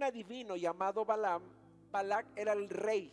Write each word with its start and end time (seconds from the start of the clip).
un 0.00 0.04
adivino 0.04 0.56
llamado 0.56 1.04
Balaam. 1.04 1.42
Balak 1.90 2.26
era 2.34 2.54
el 2.54 2.70
rey. 2.70 3.12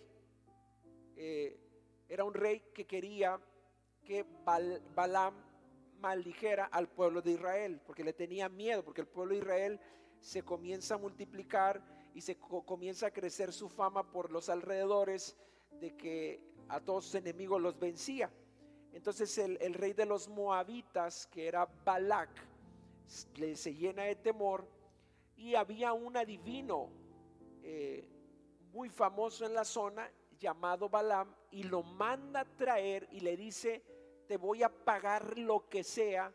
Eh, 1.18 1.60
era 2.08 2.24
un 2.24 2.34
rey 2.34 2.64
que 2.74 2.88
quería 2.88 3.38
que 4.06 4.26
Balaam 4.96 5.34
maldijera 6.00 6.66
al 6.68 6.88
pueblo 6.88 7.22
de 7.22 7.32
Israel, 7.32 7.82
porque 7.86 8.06
le 8.06 8.14
tenía 8.14 8.48
miedo, 8.48 8.86
porque 8.86 9.02
el 9.02 9.08
pueblo 9.08 9.34
de 9.34 9.42
Israel 9.42 9.80
se 10.22 10.44
comienza 10.44 10.96
a 10.96 10.98
multiplicar 10.98 11.84
y 12.14 12.22
se 12.22 12.38
comienza 12.38 13.08
a 13.08 13.12
crecer 13.12 13.52
su 13.52 13.68
fama 13.68 14.10
por 14.10 14.32
los 14.32 14.48
alrededores 14.48 15.36
de 15.82 15.94
que 15.98 16.42
a 16.70 16.80
todos 16.80 17.04
sus 17.04 17.16
enemigos 17.16 17.62
los 17.62 17.78
vencía. 17.78 18.32
Entonces 18.94 19.38
el, 19.38 19.74
rey 19.74 19.92
de 19.92 20.06
los 20.06 20.30
moabitas, 20.30 21.28
que 21.28 21.48
era 21.50 21.68
Balak, 21.84 22.30
le, 23.36 23.58
se 23.58 23.76
llena 23.76 24.04
de 24.04 24.16
temor 24.16 24.77
y 25.38 25.56
había 25.56 25.94
un 25.94 26.18
adivino 26.18 26.90
eh, 27.62 28.10
muy 28.72 28.90
famoso 28.90 29.46
en 29.46 29.54
la 29.54 29.64
zona 29.64 30.12
llamado 30.40 30.90
Balaam 30.90 31.34
y 31.52 31.64
lo 31.64 31.84
manda 31.84 32.42
a 32.42 32.56
traer 32.56 33.08
y 33.12 33.20
le 33.22 33.38
dice, 33.38 33.84
te 34.28 34.38
voy 34.38 34.64
a 34.64 34.70
pagar 34.70 35.38
lo 35.38 35.70
que 35.70 35.84
sea 35.84 36.34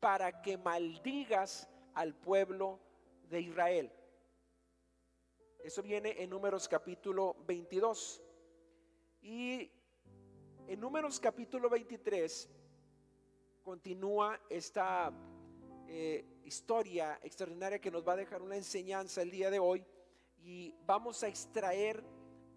para 0.00 0.42
que 0.42 0.56
maldigas 0.56 1.68
al 1.94 2.14
pueblo 2.14 2.80
de 3.28 3.40
Israel. 3.40 3.92
Eso 5.62 5.82
viene 5.82 6.22
en 6.22 6.30
Números 6.30 6.68
capítulo 6.68 7.36
22. 7.46 8.22
Y 9.22 9.70
en 10.66 10.80
Números 10.80 11.18
capítulo 11.20 11.68
23 11.68 12.48
continúa 13.62 14.40
esta 14.48 15.12
eh, 15.88 16.24
historia 16.48 17.18
extraordinaria 17.22 17.78
que 17.78 17.90
nos 17.90 18.06
va 18.08 18.14
a 18.14 18.16
dejar 18.16 18.40
una 18.40 18.56
enseñanza 18.56 19.20
el 19.20 19.30
día 19.30 19.50
de 19.50 19.58
hoy 19.58 19.84
y 20.38 20.74
vamos 20.86 21.22
a 21.22 21.28
extraer 21.28 22.02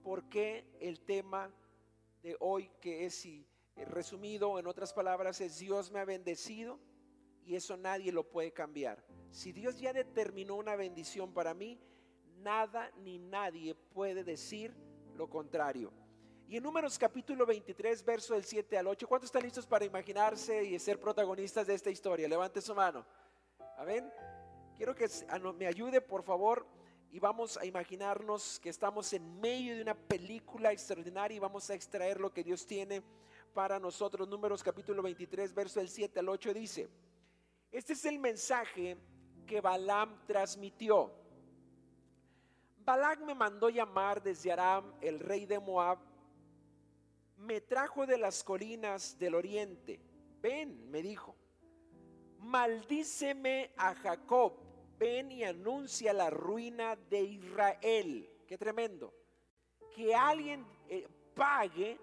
por 0.01 0.29
qué 0.29 0.65
el 0.79 1.01
tema 1.01 1.53
de 2.23 2.37
hoy 2.39 2.71
que 2.79 3.05
es 3.05 3.25
eh, 3.25 3.45
resumido 3.85 4.57
en 4.59 4.67
otras 4.67 4.93
palabras 4.93 5.41
es 5.41 5.59
Dios 5.59 5.91
me 5.91 5.99
ha 5.99 6.05
bendecido 6.05 6.79
y 7.45 7.55
eso 7.55 7.75
nadie 7.75 8.13
lo 8.13 8.23
puede 8.23 8.53
cambiar. 8.53 9.03
Si 9.29 9.51
Dios 9.51 9.77
ya 9.77 9.91
determinó 9.91 10.55
una 10.55 10.77
bendición 10.77 11.33
para 11.33 11.53
mí, 11.53 11.77
nada 12.37 12.91
ni 12.97 13.19
nadie 13.19 13.75
puede 13.75 14.23
decir 14.23 14.73
lo 15.15 15.29
contrario. 15.29 15.91
Y 16.47 16.57
en 16.57 16.63
Números 16.63 16.97
capítulo 16.97 17.45
23, 17.45 18.05
verso 18.05 18.35
del 18.35 18.45
7 18.45 18.77
al 18.77 18.87
8, 18.87 19.07
¿cuántos 19.07 19.27
están 19.27 19.43
listos 19.43 19.67
para 19.67 19.83
imaginarse 19.83 20.63
y 20.63 20.79
ser 20.79 20.97
protagonistas 20.97 21.67
de 21.67 21.73
esta 21.73 21.89
historia? 21.89 22.27
Levante 22.27 22.61
su 22.61 22.73
mano. 22.73 23.05
Amén. 23.81 24.13
Quiero 24.77 24.93
que 24.93 25.07
me 25.57 25.65
ayude, 25.65 26.01
por 26.01 26.21
favor, 26.21 26.67
y 27.09 27.17
vamos 27.17 27.57
a 27.57 27.65
imaginarnos 27.65 28.59
que 28.59 28.69
estamos 28.69 29.11
en 29.11 29.41
medio 29.41 29.75
de 29.75 29.81
una 29.81 29.95
película 29.95 30.71
extraordinaria 30.71 31.37
y 31.37 31.39
vamos 31.39 31.67
a 31.67 31.73
extraer 31.73 32.19
lo 32.19 32.31
que 32.31 32.43
Dios 32.43 32.67
tiene 32.67 33.01
para 33.55 33.79
nosotros. 33.79 34.27
Números 34.27 34.61
capítulo 34.61 35.01
23, 35.01 35.51
verso 35.55 35.79
del 35.79 35.89
7 35.89 36.19
al 36.19 36.29
8 36.29 36.53
dice, 36.53 36.89
este 37.71 37.93
es 37.93 38.05
el 38.05 38.19
mensaje 38.19 38.97
que 39.47 39.61
Balaam 39.61 40.27
transmitió. 40.27 41.11
Balaam 42.85 43.25
me 43.25 43.33
mandó 43.33 43.67
llamar 43.67 44.21
desde 44.21 44.51
Aram, 44.51 44.93
el 45.01 45.19
rey 45.19 45.47
de 45.47 45.59
Moab, 45.59 45.97
me 47.35 47.61
trajo 47.61 48.05
de 48.05 48.19
las 48.19 48.43
colinas 48.43 49.17
del 49.17 49.33
oriente. 49.33 49.99
Ven, 50.39 50.87
me 50.91 51.01
dijo, 51.01 51.30
maldíceme 52.41 53.71
a 53.77 53.93
Jacob, 53.95 54.53
ven 54.97 55.31
y 55.31 55.43
anuncia 55.43 56.13
la 56.13 56.29
ruina 56.29 56.95
de 56.95 57.21
Israel. 57.21 58.29
Qué 58.47 58.57
tremendo. 58.57 59.13
Que 59.95 60.13
alguien 60.15 60.65
eh, 60.89 61.07
pague 61.35 61.99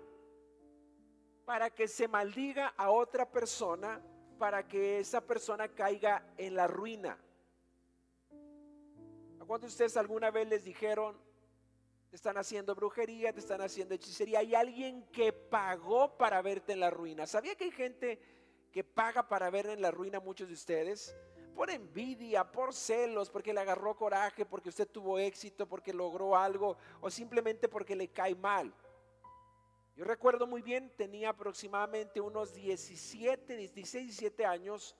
para 1.44 1.70
que 1.70 1.88
se 1.88 2.08
maldiga 2.08 2.74
a 2.76 2.90
otra 2.90 3.30
persona, 3.30 4.02
para 4.38 4.66
que 4.66 4.98
esa 4.98 5.20
persona 5.20 5.68
caiga 5.68 6.34
en 6.36 6.54
la 6.54 6.66
ruina. 6.66 7.18
¿A 9.40 9.44
cuántos 9.44 9.70
de 9.70 9.74
ustedes 9.74 9.96
alguna 9.96 10.30
vez 10.30 10.48
les 10.48 10.64
dijeron, 10.64 11.16
te 12.10 12.16
están 12.16 12.38
haciendo 12.38 12.74
brujería, 12.74 13.32
te 13.32 13.40
están 13.40 13.60
haciendo 13.60 13.94
hechicería. 13.94 14.38
Hay 14.38 14.54
alguien 14.54 15.04
que 15.12 15.32
pagó 15.32 16.16
para 16.16 16.40
verte 16.40 16.72
en 16.72 16.80
la 16.80 16.90
ruina. 16.90 17.26
¿Sabía 17.26 17.54
que 17.54 17.64
hay 17.64 17.70
gente 17.70 18.18
que 18.78 18.84
paga 18.84 19.26
para 19.26 19.50
ver 19.50 19.66
en 19.66 19.82
la 19.82 19.90
ruina 19.90 20.20
muchos 20.20 20.46
de 20.46 20.54
ustedes? 20.54 21.12
Por 21.52 21.68
envidia, 21.68 22.44
por 22.44 22.72
celos, 22.72 23.28
porque 23.28 23.52
le 23.52 23.58
agarró 23.58 23.96
coraje, 23.96 24.46
porque 24.46 24.68
usted 24.68 24.86
tuvo 24.86 25.18
éxito, 25.18 25.68
porque 25.68 25.92
logró 25.92 26.36
algo 26.36 26.76
o 27.00 27.10
simplemente 27.10 27.68
porque 27.68 27.96
le 27.96 28.06
cae 28.06 28.36
mal. 28.36 28.72
Yo 29.96 30.04
recuerdo 30.04 30.46
muy 30.46 30.62
bien, 30.62 30.92
tenía 30.96 31.30
aproximadamente 31.30 32.20
unos 32.20 32.54
17, 32.54 33.56
16, 33.56 34.04
17 34.04 34.46
años 34.46 34.94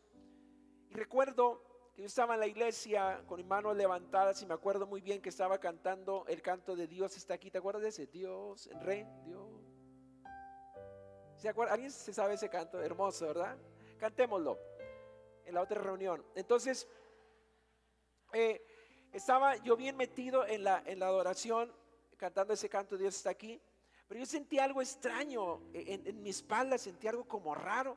y 0.90 0.94
recuerdo 0.94 1.62
yo 1.96 2.04
estaba 2.04 2.34
en 2.34 2.40
la 2.40 2.48
iglesia 2.48 3.22
con 3.28 3.36
mis 3.36 3.46
manos 3.46 3.76
levantadas 3.76 4.42
y 4.42 4.46
me 4.46 4.54
acuerdo 4.54 4.88
muy 4.88 5.02
bien 5.02 5.22
que 5.22 5.28
estaba 5.28 5.60
cantando 5.60 6.24
el 6.26 6.42
canto 6.42 6.74
de 6.74 6.88
Dios 6.88 7.16
está 7.16 7.34
aquí. 7.34 7.48
¿Te 7.48 7.58
acuerdas 7.58 7.82
de 7.82 7.90
ese? 7.90 8.06
Dios, 8.08 8.66
el 8.66 8.80
rey, 8.80 9.06
Dios. 9.24 9.57
¿Se? 11.38 11.48
¿Alguien 11.48 11.90
se 11.90 12.12
sabe 12.12 12.34
ese 12.34 12.48
canto? 12.48 12.82
Hermoso, 12.82 13.26
¿verdad? 13.28 13.56
Cantémoslo 13.98 14.58
en 15.46 15.54
la 15.54 15.62
otra 15.62 15.80
reunión. 15.80 16.24
Entonces, 16.34 16.86
eh, 18.32 18.62
estaba 19.12 19.56
yo 19.56 19.76
bien 19.76 19.96
metido 19.96 20.46
en 20.46 20.64
la, 20.64 20.82
en 20.84 20.98
la 20.98 21.06
adoración, 21.06 21.72
cantando 22.16 22.52
ese 22.52 22.68
canto, 22.68 22.96
Dios 22.96 23.16
está 23.16 23.30
aquí. 23.30 23.60
Pero 24.06 24.20
yo 24.20 24.26
sentí 24.26 24.58
algo 24.58 24.82
extraño 24.82 25.62
en, 25.72 26.06
en 26.06 26.22
mi 26.22 26.30
espalda, 26.30 26.76
sentí 26.76 27.08
algo 27.08 27.24
como 27.24 27.54
raro. 27.54 27.96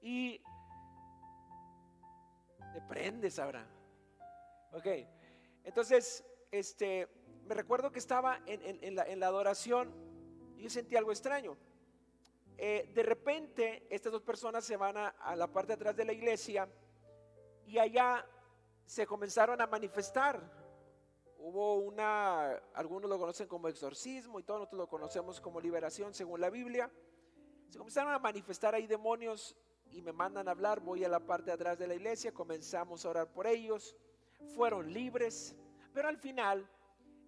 Y 0.00 0.40
te 2.72 2.80
prendes 2.88 3.38
ahora. 3.38 3.66
Ok, 4.72 4.86
entonces, 5.64 6.24
este, 6.50 7.08
me 7.46 7.54
recuerdo 7.54 7.92
que 7.92 7.98
estaba 7.98 8.40
en, 8.46 8.94
la, 8.94 9.26
adoración 9.26 9.92
y 10.56 10.62
yo 10.62 10.70
sentí 10.70 10.96
algo 10.96 11.12
extraño. 11.12 11.56
Eh, 12.56 12.90
de 12.94 13.02
repente, 13.02 13.86
estas 13.90 14.12
dos 14.12 14.22
personas 14.22 14.64
se 14.64 14.76
van 14.76 14.96
a, 14.96 15.36
la 15.36 15.46
parte 15.46 15.68
de 15.68 15.74
atrás 15.74 15.96
de 15.96 16.04
la 16.04 16.12
iglesia 16.12 16.68
y 17.66 17.78
allá 17.78 18.26
se 18.84 19.06
comenzaron 19.06 19.60
a 19.60 19.66
manifestar. 19.66 20.40
Hubo 21.38 21.76
una, 21.76 22.50
algunos 22.74 23.10
lo 23.10 23.18
conocen 23.18 23.48
como 23.48 23.68
exorcismo 23.68 24.38
y 24.38 24.44
todos 24.44 24.60
nosotros 24.60 24.78
lo 24.78 24.88
conocemos 24.88 25.40
como 25.40 25.60
liberación 25.60 26.14
según 26.14 26.40
la 26.40 26.50
Biblia. 26.50 26.90
Se 27.68 27.78
comenzaron 27.78 28.12
a 28.12 28.18
manifestar 28.18 28.74
ahí 28.74 28.86
demonios 28.86 29.56
y 29.90 30.02
me 30.02 30.12
mandan 30.12 30.48
a 30.48 30.52
hablar, 30.52 30.80
voy 30.80 31.04
a 31.04 31.08
la 31.08 31.20
parte 31.20 31.46
de 31.46 31.52
atrás 31.52 31.78
de 31.78 31.86
la 31.86 31.94
iglesia, 31.94 32.32
comenzamos 32.32 33.04
a 33.04 33.10
orar 33.10 33.32
por 33.32 33.46
ellos, 33.46 33.96
fueron 34.54 34.92
libres, 34.92 35.54
pero 35.92 36.08
al 36.08 36.16
final 36.16 36.68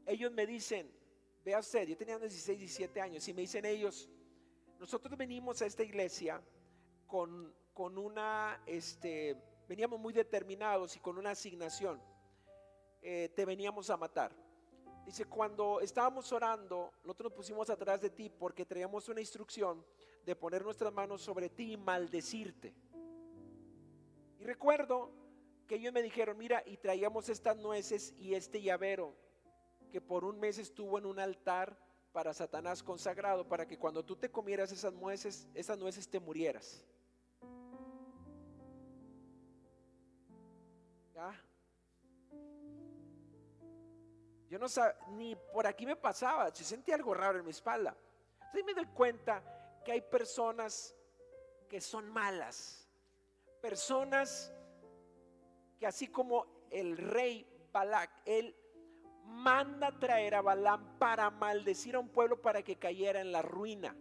ellos 0.07 0.33
me 0.33 0.47
dicen, 0.47 0.91
vea 1.45 1.59
usted, 1.59 1.89
yo 1.89 1.97
tenía 1.97 2.19
16, 2.19 2.59
17 2.59 3.01
años 3.01 3.27
y 3.29 3.35
me 3.35 3.43
dicen 3.43 3.65
ellos, 3.65 4.09
nosotros 4.85 5.17
venimos 5.17 5.63
a 5.63 5.65
esta 5.65 5.83
iglesia 5.83 6.43
con, 7.07 7.55
con 7.73 7.97
una, 7.97 8.61
este, 8.67 9.35
veníamos 9.67 9.99
muy 9.99 10.13
determinados 10.13 10.95
y 10.95 11.01
con 11.01 11.17
una 11.17 11.31
asignación, 11.31 11.99
eh, 13.01 13.31
te 13.35 13.47
veníamos 13.47 13.89
a 13.89 13.97
matar. 13.97 14.37
Dice, 15.07 15.25
cuando 15.25 15.81
estábamos 15.81 16.31
orando, 16.33 16.93
nosotros 17.03 17.31
nos 17.31 17.37
pusimos 17.39 17.71
atrás 17.71 18.03
de 18.03 18.11
ti 18.11 18.29
porque 18.29 18.67
traíamos 18.67 19.09
una 19.09 19.23
instrucción 19.23 19.83
de 20.27 20.37
poner 20.37 20.63
nuestras 20.63 20.93
manos 20.93 21.23
sobre 21.23 21.49
ti 21.49 21.73
y 21.73 21.77
maldecirte. 21.79 22.75
Y 24.39 24.45
recuerdo 24.45 25.13
que 25.67 25.77
ellos 25.77 25.95
me 25.95 26.03
dijeron, 26.03 26.37
mira, 26.37 26.63
y 26.67 26.77
traíamos 26.77 27.31
estas 27.31 27.57
nueces 27.57 28.13
y 28.19 28.35
este 28.35 28.61
llavero 28.61 29.17
que 29.91 30.03
por 30.03 30.27
un 30.27 30.39
mes 30.39 30.59
estuvo 30.59 30.99
en 30.99 31.07
un 31.07 31.21
altar 31.21 31.75
para 32.15 32.33
Satanás 32.33 32.81
consagrado, 32.81 33.45
para 33.45 33.67
que 33.67 33.77
cuando 33.77 34.05
tú 34.05 34.15
te 34.15 34.31
comieras 34.31 34.71
esas 34.71 34.93
nueces, 34.93 35.49
esas 35.53 35.77
nueces 35.77 36.09
te 36.09 36.21
murieras. 36.21 36.85
¿Ya? 41.13 41.43
Yo 44.49 44.61
no 44.61 44.69
sabía, 44.69 44.97
ni 45.09 45.35
por 45.35 45.67
aquí 45.67 45.85
me 45.85 45.97
pasaba, 45.97 46.51
yo 46.51 46.65
sentía 46.65 46.95
algo 46.95 47.15
raro 47.15 47.41
en 47.41 47.45
mi 47.45 47.51
espalda. 47.51 47.97
Entonces 48.37 48.65
me 48.65 48.75
doy 48.75 48.87
cuenta 48.95 49.43
que 49.85 49.91
hay 49.91 50.01
personas 50.01 50.95
que 51.69 51.81
son 51.81 52.09
malas, 52.11 52.89
personas 53.61 54.55
que 55.81 55.87
así 55.89 56.07
como 56.07 56.47
el 56.71 56.97
rey 56.97 57.45
Balak, 57.73 58.23
él 58.25 58.57
manda 59.25 59.91
traer 59.99 60.35
a 60.35 60.43
Balaam 60.43 60.99
para 60.99 61.31
maldecir 61.31 61.97
a 61.97 62.01
un 62.01 62.09
pueblo 62.09 62.41
para 62.41 62.63
que 62.63 62.77
cayera 62.77 63.21
en 63.21 63.33
la 63.33 63.43
ruina. 63.43 63.97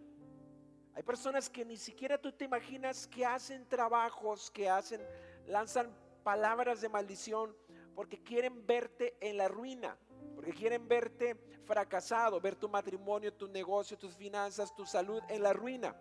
Hay 0.94 1.02
personas 1.02 1.50
que 1.50 1.64
ni 1.64 1.76
siquiera 1.76 2.18
tú 2.18 2.32
te 2.32 2.44
imaginas 2.44 3.06
que 3.06 3.26
hacen 3.26 3.68
trabajos, 3.68 4.50
que 4.50 4.68
hacen, 4.68 5.00
lanzan 5.46 5.92
palabras 6.22 6.80
de 6.80 6.88
maldición 6.88 7.56
porque 7.94 8.22
quieren 8.22 8.66
verte 8.66 9.16
en 9.20 9.36
la 9.36 9.48
ruina. 9.48 9.96
porque 10.34 10.52
quieren 10.52 10.86
verte 10.86 11.36
fracasado, 11.64 12.40
ver 12.40 12.56
tu 12.56 12.68
matrimonio, 12.68 13.32
tu 13.32 13.48
negocio, 13.48 13.96
tus 13.96 14.14
finanzas, 14.14 14.74
tu 14.74 14.84
salud 14.84 15.22
en 15.28 15.42
la 15.42 15.52
ruina. 15.52 15.96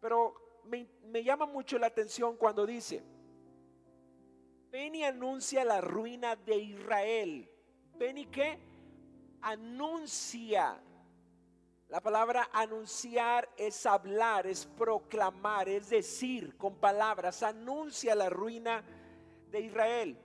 Pero 0.00 0.34
me, 0.64 0.88
me 1.04 1.22
llama 1.22 1.46
mucho 1.46 1.78
la 1.78 1.86
atención 1.86 2.36
cuando 2.36 2.66
dice, 2.66 3.02
ven 4.70 4.94
y 4.94 5.04
anuncia 5.04 5.64
la 5.64 5.80
ruina 5.80 6.36
de 6.36 6.56
Israel. 6.56 7.51
Ven 7.98 8.18
y 8.18 8.26
qué? 8.26 8.58
Anuncia. 9.40 10.80
La 11.88 12.00
palabra 12.00 12.48
anunciar 12.52 13.50
es 13.56 13.84
hablar, 13.84 14.46
es 14.46 14.64
proclamar, 14.64 15.68
es 15.68 15.90
decir 15.90 16.56
con 16.56 16.76
palabras, 16.76 17.42
anuncia 17.42 18.14
la 18.14 18.30
ruina 18.30 18.82
de 19.50 19.60
Israel. 19.60 20.18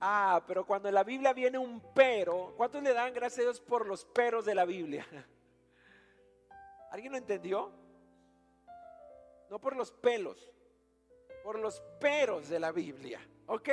Ah, 0.00 0.42
pero 0.46 0.66
cuando 0.66 0.88
en 0.88 0.94
la 0.94 1.04
Biblia 1.04 1.32
viene 1.32 1.58
un 1.58 1.82
pero, 1.94 2.54
¿cuántos 2.56 2.82
le 2.82 2.94
dan 2.94 3.12
gracias 3.12 3.40
a 3.40 3.42
Dios 3.42 3.60
por 3.60 3.86
los 3.86 4.04
peros 4.06 4.44
de 4.44 4.54
la 4.54 4.64
Biblia? 4.64 5.06
¿Alguien 6.90 7.12
lo 7.12 7.18
entendió? 7.18 7.70
No 9.50 9.58
por 9.58 9.76
los 9.76 9.92
pelos, 9.92 10.50
por 11.44 11.58
los 11.58 11.82
peros 12.00 12.48
de 12.48 12.58
la 12.58 12.72
Biblia. 12.72 13.20
¿Ok? 13.46 13.68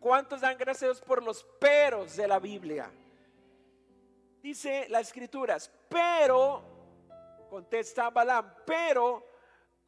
¿Cuántos 0.00 0.40
dan 0.40 0.56
gracias 0.56 0.82
a 0.82 0.86
Dios 0.86 1.00
por 1.00 1.22
los 1.22 1.42
peros 1.58 2.16
de 2.16 2.28
la 2.28 2.38
Biblia? 2.38 2.90
Dice 4.42 4.86
las 4.88 5.08
escrituras, 5.08 5.70
pero, 5.88 6.62
contesta 7.50 8.10
Balaam, 8.10 8.54
pero, 8.64 9.26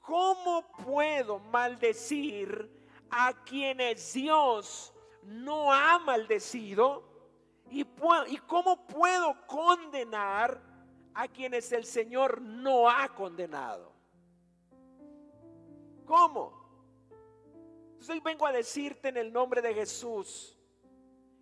¿cómo 0.00 0.72
puedo 0.84 1.38
maldecir 1.38 2.68
a 3.10 3.32
quienes 3.44 4.12
Dios 4.12 4.92
no 5.22 5.72
ha 5.72 5.98
maldecido? 6.00 7.04
¿Y, 7.70 7.82
¿Y 8.28 8.36
cómo 8.38 8.86
puedo 8.86 9.46
condenar 9.46 10.60
a 11.14 11.28
quienes 11.28 11.70
el 11.70 11.84
Señor 11.84 12.40
no 12.40 12.90
ha 12.90 13.08
condenado? 13.14 13.92
¿Cómo? 16.04 16.57
Entonces 17.98 18.14
hoy 18.14 18.20
vengo 18.20 18.46
a 18.46 18.52
decirte 18.52 19.08
en 19.08 19.16
el 19.16 19.32
nombre 19.32 19.60
de 19.60 19.74
Jesús 19.74 20.56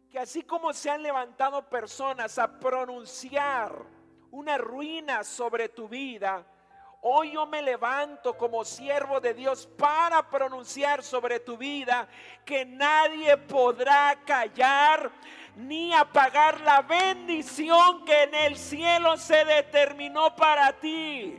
que 0.08 0.18
así 0.18 0.42
como 0.42 0.72
se 0.72 0.88
han 0.88 1.02
levantado 1.02 1.68
personas 1.68 2.38
a 2.38 2.58
pronunciar 2.58 3.84
una 4.30 4.56
ruina 4.56 5.22
sobre 5.22 5.68
tu 5.68 5.86
vida, 5.86 6.46
Hoy 7.02 7.32
yo 7.32 7.46
me 7.46 7.62
levanto 7.62 8.36
como 8.36 8.64
siervo 8.64 9.20
de 9.20 9.32
Dios 9.32 9.68
para 9.78 10.28
pronunciar 10.28 11.04
sobre 11.04 11.38
tu 11.38 11.56
vida 11.56 12.08
que 12.44 12.64
nadie 12.64 13.36
podrá 13.36 14.18
callar 14.26 15.12
ni 15.54 15.92
apagar 15.92 16.60
la 16.62 16.82
bendición 16.82 18.04
que 18.04 18.24
en 18.24 18.34
el 18.34 18.56
cielo 18.56 19.16
se 19.18 19.44
determinó 19.44 20.34
para 20.34 20.72
ti. 20.72 21.38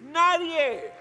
Nadie. 0.00 0.97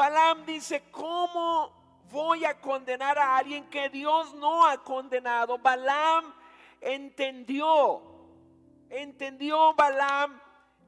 Balaam 0.00 0.46
dice, 0.46 0.84
¿cómo 0.90 1.70
voy 2.10 2.46
a 2.46 2.58
condenar 2.58 3.18
a 3.18 3.36
alguien 3.36 3.68
que 3.68 3.90
Dios 3.90 4.32
no 4.32 4.66
ha 4.66 4.82
condenado? 4.82 5.58
Balaam 5.58 6.32
entendió, 6.80 8.00
entendió 8.88 9.74
Balaam 9.74 10.40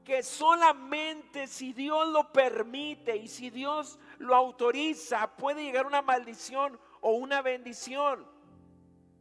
que 0.03 0.23
solamente 0.23 1.45
si 1.45 1.73
Dios 1.73 2.07
lo 2.07 2.33
permite 2.33 3.15
y 3.15 3.27
si 3.27 3.51
Dios 3.51 3.99
lo 4.17 4.35
autoriza 4.35 5.27
puede 5.35 5.63
llegar 5.63 5.85
una 5.85 6.01
maldición 6.01 6.79
o 6.99 7.11
una 7.11 7.43
bendición. 7.43 8.27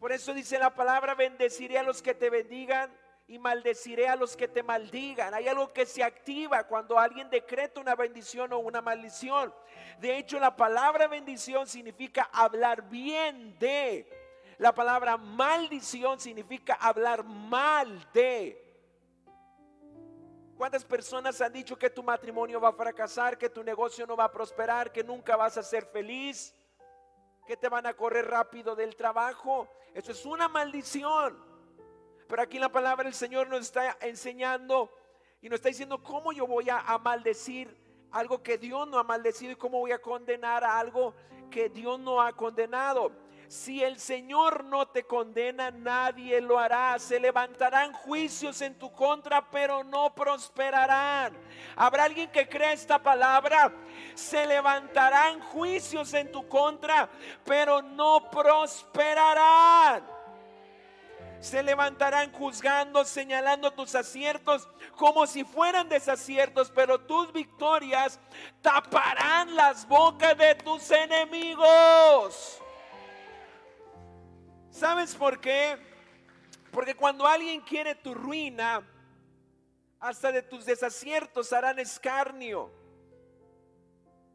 Por 0.00 0.10
eso 0.10 0.32
dice 0.32 0.58
la 0.58 0.74
palabra, 0.74 1.14
bendeciré 1.14 1.76
a 1.78 1.82
los 1.82 2.00
que 2.00 2.14
te 2.14 2.30
bendigan 2.30 2.90
y 3.32 3.38
maldeciré 3.38 4.08
a 4.08 4.14
los 4.16 4.36
que 4.36 4.46
te 4.46 4.62
maldigan. 4.62 5.32
Hay 5.32 5.48
algo 5.48 5.72
que 5.72 5.86
se 5.86 6.04
activa 6.04 6.64
cuando 6.64 6.98
alguien 6.98 7.30
decreta 7.30 7.80
una 7.80 7.94
bendición 7.94 8.52
o 8.52 8.58
una 8.58 8.82
maldición. 8.82 9.54
De 10.00 10.18
hecho, 10.18 10.38
la 10.38 10.54
palabra 10.54 11.06
bendición 11.08 11.66
significa 11.66 12.28
hablar 12.30 12.88
bien 12.90 13.58
de 13.58 14.06
la 14.58 14.72
palabra 14.72 15.16
maldición 15.16 16.20
significa 16.20 16.74
hablar 16.74 17.24
mal 17.24 18.06
de. 18.12 18.62
¿Cuántas 20.56 20.84
personas 20.84 21.40
han 21.40 21.54
dicho 21.54 21.76
que 21.76 21.90
tu 21.90 22.02
matrimonio 22.02 22.60
va 22.60 22.68
a 22.68 22.72
fracasar, 22.72 23.38
que 23.38 23.48
tu 23.48 23.64
negocio 23.64 24.06
no 24.06 24.14
va 24.14 24.24
a 24.24 24.30
prosperar, 24.30 24.92
que 24.92 25.02
nunca 25.02 25.36
vas 25.36 25.56
a 25.56 25.62
ser 25.62 25.86
feliz, 25.86 26.54
que 27.46 27.56
te 27.56 27.68
van 27.68 27.86
a 27.86 27.94
correr 27.94 28.28
rápido 28.28 28.76
del 28.76 28.94
trabajo? 28.94 29.68
Eso 29.94 30.12
es 30.12 30.24
una 30.26 30.48
maldición. 30.48 31.51
Pero 32.32 32.44
aquí 32.44 32.58
la 32.58 32.70
palabra 32.70 33.06
el 33.06 33.14
Señor 33.14 33.46
nos 33.48 33.60
está 33.60 33.98
enseñando 34.00 34.90
y 35.42 35.50
nos 35.50 35.56
está 35.56 35.68
diciendo 35.68 36.02
cómo 36.02 36.32
yo 36.32 36.46
voy 36.46 36.70
a, 36.70 36.96
maldecir 36.96 37.76
algo 38.10 38.42
que 38.42 38.56
Dios 38.56 38.88
no 38.88 38.98
ha 38.98 39.04
maldecido 39.04 39.52
y 39.52 39.56
cómo 39.56 39.80
voy 39.80 39.92
a 39.92 40.00
condenar 40.00 40.64
algo 40.64 41.12
que 41.50 41.68
Dios 41.68 42.00
no 42.00 42.22
ha 42.22 42.32
condenado. 42.32 43.12
Si 43.48 43.84
el 43.84 44.00
Señor 44.00 44.64
no 44.64 44.88
te 44.88 45.04
condena, 45.04 45.70
nadie 45.70 46.40
lo 46.40 46.58
hará. 46.58 46.98
Se 46.98 47.20
levantarán 47.20 47.92
juicios 47.92 48.62
en 48.62 48.78
tu 48.78 48.90
contra, 48.92 49.50
pero 49.50 49.84
no 49.84 50.14
prosperarán. 50.14 51.36
¿Habrá 51.76 52.04
alguien 52.04 52.30
que 52.30 52.48
crea 52.48 52.72
esta 52.72 52.98
palabra? 52.98 53.70
Se 54.14 54.46
levantarán 54.46 55.38
juicios 55.38 56.14
en 56.14 56.32
tu 56.32 56.48
contra, 56.48 57.10
pero 57.44 57.82
no 57.82 58.30
prosperarán. 58.30 60.21
Se 61.42 61.60
levantarán 61.60 62.30
juzgando, 62.30 63.04
señalando 63.04 63.72
tus 63.72 63.96
aciertos 63.96 64.68
como 64.96 65.26
si 65.26 65.42
fueran 65.42 65.88
desaciertos, 65.88 66.70
pero 66.70 67.00
tus 67.00 67.32
victorias 67.32 68.20
taparán 68.60 69.56
las 69.56 69.88
bocas 69.88 70.38
de 70.38 70.54
tus 70.54 70.88
enemigos. 70.92 72.62
¿Sabes 74.70 75.16
por 75.16 75.40
qué? 75.40 75.76
Porque 76.70 76.94
cuando 76.94 77.26
alguien 77.26 77.60
quiere 77.62 77.96
tu 77.96 78.14
ruina, 78.14 78.80
hasta 79.98 80.30
de 80.30 80.42
tus 80.42 80.64
desaciertos 80.64 81.52
harán 81.52 81.80
escarnio. 81.80 82.70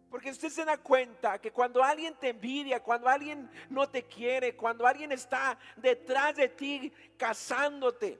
Porque 0.10 0.32
usted 0.32 0.50
se 0.50 0.64
da 0.64 0.78
cuenta 0.78 1.40
que 1.40 1.52
cuando 1.52 1.84
alguien 1.84 2.16
te 2.16 2.30
envidia, 2.30 2.82
cuando 2.82 3.10
alguien 3.10 3.50
no 3.70 3.90
te 3.90 4.04
quiere, 4.04 4.56
cuando 4.56 4.88
alguien 4.88 5.12
está 5.12 5.58
detrás 5.76 6.36
de 6.36 6.48
ti 6.48 6.94
cazándote, 7.18 8.20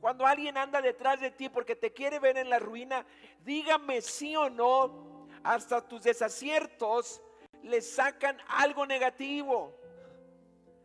cuando 0.00 0.24
alguien 0.24 0.56
anda 0.56 0.80
detrás 0.80 1.20
de 1.20 1.32
ti 1.32 1.48
porque 1.48 1.74
te 1.74 1.92
quiere 1.92 2.20
ver 2.20 2.36
en 2.36 2.48
la 2.48 2.60
ruina, 2.60 3.04
dígame 3.44 4.00
sí 4.02 4.36
o 4.36 4.48
no, 4.48 5.26
hasta 5.42 5.86
tus 5.86 6.02
desaciertos 6.02 7.20
le 7.62 7.80
sacan 7.80 8.38
algo 8.46 8.86
negativo. 8.86 9.76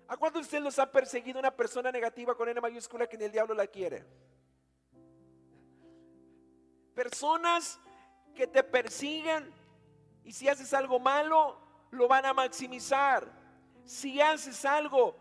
¿A 0.07 0.17
cuánto 0.17 0.39
usted 0.39 0.59
los 0.59 0.79
ha 0.79 0.91
perseguido 0.91 1.39
una 1.39 1.55
persona 1.55 1.91
negativa 1.91 2.35
con 2.35 2.49
N 2.49 2.59
mayúscula 2.59 3.07
que 3.07 3.17
ni 3.17 3.25
el 3.25 3.31
diablo 3.31 3.53
la 3.53 3.67
quiere? 3.67 4.03
Personas 6.95 7.79
que 8.35 8.47
te 8.47 8.63
persiguen 8.63 9.60
y 10.23 10.31
si 10.31 10.47
haces 10.47 10.73
algo 10.73 10.99
malo, 10.99 11.57
lo 11.91 12.07
van 12.07 12.25
a 12.25 12.33
maximizar. 12.33 13.27
Si 13.85 14.21
haces 14.21 14.63
algo 14.65 15.15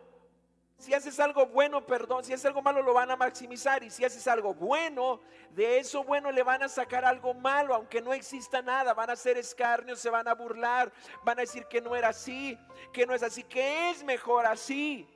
si 0.80 0.94
haces 0.94 1.20
algo 1.20 1.44
bueno, 1.46 1.84
perdón, 1.84 2.24
si 2.24 2.32
haces 2.32 2.46
algo 2.46 2.62
malo 2.62 2.80
lo 2.82 2.94
van 2.94 3.10
a 3.10 3.16
maximizar 3.16 3.82
y 3.82 3.90
si 3.90 4.02
haces 4.02 4.26
algo 4.26 4.54
bueno, 4.54 5.20
de 5.50 5.78
eso 5.78 6.02
bueno 6.04 6.32
le 6.32 6.42
van 6.42 6.62
a 6.62 6.68
sacar 6.70 7.04
algo 7.04 7.34
malo, 7.34 7.74
aunque 7.74 8.00
no 8.00 8.14
exista 8.14 8.62
nada, 8.62 8.94
van 8.94 9.10
a 9.10 9.12
hacer 9.12 9.36
escarnio, 9.36 9.94
se 9.94 10.08
van 10.08 10.26
a 10.26 10.34
burlar, 10.34 10.90
van 11.22 11.38
a 11.38 11.42
decir 11.42 11.66
que 11.66 11.82
no 11.82 11.94
era 11.94 12.08
así, 12.08 12.58
que 12.94 13.04
no 13.04 13.14
es 13.14 13.22
así, 13.22 13.44
que 13.44 13.90
es 13.90 14.02
mejor 14.02 14.46
así. 14.46 15.06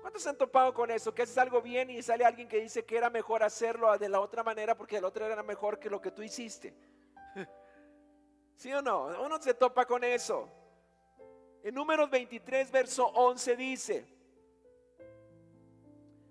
¿Cuántos 0.00 0.26
han 0.26 0.36
topado 0.36 0.72
con 0.72 0.90
eso? 0.90 1.14
Que 1.14 1.22
haces 1.22 1.36
algo 1.36 1.60
bien 1.60 1.90
y 1.90 2.02
sale 2.02 2.24
alguien 2.24 2.48
que 2.48 2.60
dice 2.60 2.86
que 2.86 2.96
era 2.96 3.10
mejor 3.10 3.42
hacerlo 3.42 3.96
de 3.98 4.08
la 4.08 4.20
otra 4.20 4.42
manera 4.42 4.74
porque 4.74 4.96
el 4.96 5.04
otro 5.04 5.26
era 5.26 5.42
mejor 5.42 5.78
que 5.78 5.90
lo 5.90 6.00
que 6.00 6.10
tú 6.10 6.22
hiciste. 6.22 6.74
¿Sí 8.56 8.72
o 8.72 8.80
no? 8.80 9.06
Uno 9.24 9.40
se 9.40 9.54
topa 9.54 9.84
con 9.84 10.04
eso. 10.04 10.48
En 11.62 11.74
números 11.74 12.10
23, 12.10 12.70
verso 12.70 13.06
11 13.06 13.56
dice, 13.56 14.14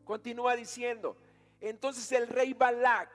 Continúa 0.04 0.56
diciendo, 0.56 1.16
entonces 1.62 2.12
el 2.12 2.28
rey 2.28 2.54
Balac 2.54 3.10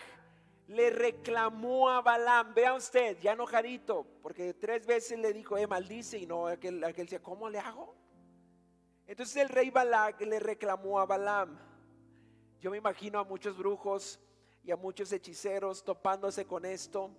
le 0.69 0.91
reclamó 0.91 1.91
a 1.91 2.01
Balaam, 2.01 2.55
vea 2.55 2.75
usted, 2.75 3.19
ya 3.21 3.33
enojadito, 3.33 4.07
porque 4.23 4.55
tres 4.55 4.87
veces 4.87 5.19
le 5.19 5.33
dijo, 5.33 5.59
eh, 5.59 5.67
maldice, 5.67 6.19
y 6.19 6.27
no, 6.27 6.47
aquel, 6.47 6.83
aquel 6.83 7.05
decía, 7.07 7.23
¿cómo 7.23 7.49
le 7.51 7.59
hago? 7.59 7.95
Entonces 9.07 9.37
el 9.37 9.49
rey 9.51 9.71
Balac 9.71 10.21
le 10.23 10.39
reclamó 10.41 10.99
a 10.99 11.07
Balaam. 11.07 11.59
Yo 12.61 12.71
me 12.71 12.79
imagino 12.79 13.19
a 13.19 13.25
muchos 13.25 13.57
brujos 13.57 14.19
y 14.65 14.71
a 14.71 14.77
muchos 14.77 15.13
hechiceros 15.13 15.85
topándose 15.85 16.47
con 16.47 16.65
esto 16.65 17.11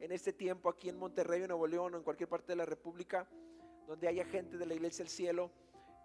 en 0.00 0.12
este 0.12 0.32
tiempo 0.32 0.68
aquí 0.68 0.88
en 0.88 0.98
Monterrey, 0.98 1.42
en 1.42 1.48
Nuevo 1.48 1.66
León 1.66 1.94
o 1.94 1.96
en 1.96 2.02
cualquier 2.02 2.28
parte 2.28 2.52
de 2.52 2.56
la 2.56 2.64
República, 2.64 3.26
donde 3.86 4.08
haya 4.08 4.24
gente 4.24 4.56
de 4.56 4.66
la 4.66 4.74
iglesia 4.74 5.04
del 5.04 5.12
cielo 5.12 5.50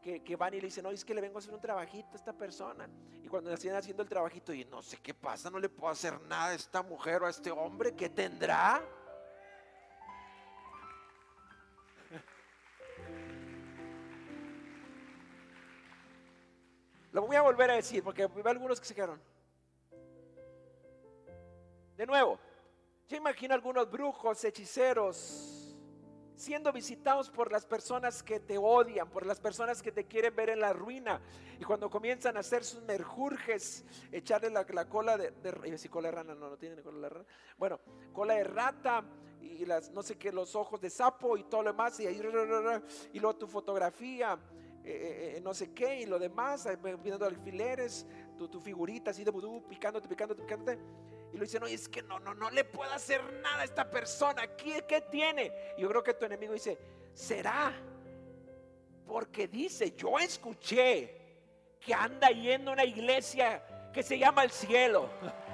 que, 0.01 0.23
que 0.23 0.35
van 0.35 0.53
y 0.53 0.57
le 0.57 0.67
dicen, 0.67 0.83
no, 0.83 0.91
es 0.91 1.05
que 1.05 1.13
le 1.13 1.21
vengo 1.21 1.37
a 1.37 1.39
hacer 1.39 1.53
un 1.53 1.61
trabajito 1.61 2.09
a 2.13 2.15
esta 2.15 2.33
persona. 2.33 2.89
Y 3.23 3.27
cuando 3.27 3.55
siguen 3.57 3.75
haciendo 3.75 4.03
el 4.03 4.09
trabajito, 4.09 4.53
y 4.53 4.65
no 4.65 4.81
sé 4.81 4.97
qué 4.97 5.13
pasa, 5.13 5.49
no 5.49 5.59
le 5.59 5.69
puedo 5.69 5.91
hacer 5.91 6.19
nada 6.21 6.47
a 6.47 6.53
esta 6.53 6.81
mujer 6.81 7.21
o 7.21 7.27
a 7.27 7.29
este 7.29 7.51
hombre, 7.51 7.95
¿qué 7.95 8.09
tendrá? 8.09 8.83
Lo 17.11 17.27
voy 17.27 17.35
a 17.35 17.41
volver 17.41 17.71
a 17.71 17.75
decir 17.75 18.03
porque 18.03 18.25
veo 18.25 18.47
algunos 18.47 18.79
que 18.79 18.87
se 18.87 18.95
quedaron. 18.95 19.21
De 21.95 22.07
nuevo, 22.07 22.39
yo 23.11 23.17
imagino 23.17 23.53
algunos 23.53 23.91
brujos, 23.91 24.41
hechiceros, 24.45 25.75
siendo 26.33 26.71
visitados 26.71 27.29
por 27.29 27.51
las 27.51 27.65
personas 27.65 28.23
que 28.23 28.39
te 28.39 28.57
odian, 28.57 29.09
por 29.09 29.25
las 29.25 29.41
personas 29.41 29.81
que 29.81 29.91
te 29.91 30.05
quieren 30.05 30.33
ver 30.33 30.49
en 30.51 30.61
la 30.61 30.71
ruina. 30.71 31.19
Y 31.59 31.65
cuando 31.65 31.89
comienzan 31.89 32.37
a 32.37 32.39
hacer 32.39 32.63
sus 32.63 32.81
merjurjes, 32.83 33.83
echarle 34.13 34.49
la, 34.49 34.87
cola 34.87 35.17
de, 35.17 35.31
de 35.31 35.77
si 35.77 35.89
cola 35.89 36.07
de 36.07 36.15
rana, 36.15 36.35
no, 36.35 36.51
no 36.51 36.57
tienen 36.57 36.81
cola 36.81 37.01
de 37.01 37.09
rana. 37.09 37.25
Bueno, 37.57 37.81
cola 38.13 38.35
de 38.35 38.45
rata 38.45 39.03
y 39.41 39.65
las, 39.65 39.91
no 39.91 40.03
sé 40.03 40.17
qué, 40.17 40.31
los 40.31 40.55
ojos 40.55 40.79
de 40.79 40.89
sapo 40.89 41.35
y 41.35 41.43
todo 41.43 41.63
lo 41.63 41.71
demás, 41.73 41.99
y, 41.99 42.07
ahí, 42.07 42.15
y 43.11 43.19
luego 43.19 43.35
tu 43.35 43.47
fotografía. 43.47 44.39
Eh, 44.83 45.35
eh, 45.35 45.41
no 45.41 45.53
sé 45.53 45.73
qué 45.73 45.99
y 45.99 46.05
lo 46.07 46.17
demás, 46.17 46.67
viendo 47.03 47.25
alfileres, 47.25 48.07
tu, 48.35 48.47
tu 48.47 48.59
figurita 48.59 49.11
así 49.11 49.23
de 49.25 49.29
vudú, 49.29 49.61
picándote, 49.67 50.07
picándote, 50.07 50.41
picándote. 50.41 50.79
Y 51.33 51.37
lo 51.37 51.43
dice, 51.43 51.59
no, 51.59 51.67
es 51.67 51.87
que 51.87 52.01
no, 52.01 52.19
no, 52.19 52.33
no 52.33 52.49
le 52.49 52.63
puedo 52.63 52.91
hacer 52.91 53.21
nada 53.41 53.61
a 53.61 53.63
esta 53.63 53.89
persona. 53.89 54.47
¿Qué, 54.55 54.83
qué 54.87 55.01
tiene? 55.01 55.51
yo 55.77 55.87
creo 55.87 56.03
que 56.03 56.13
tu 56.13 56.25
enemigo 56.25 56.53
dice, 56.53 56.77
será 57.13 57.73
porque 59.07 59.47
dice, 59.47 59.93
yo 59.95 60.19
escuché 60.19 61.15
que 61.79 61.93
anda 61.93 62.29
yendo 62.29 62.71
a 62.71 62.73
una 62.73 62.85
iglesia 62.85 63.61
que 63.93 64.03
se 64.03 64.17
llama 64.17 64.43
el 64.43 64.51
cielo. 64.51 65.09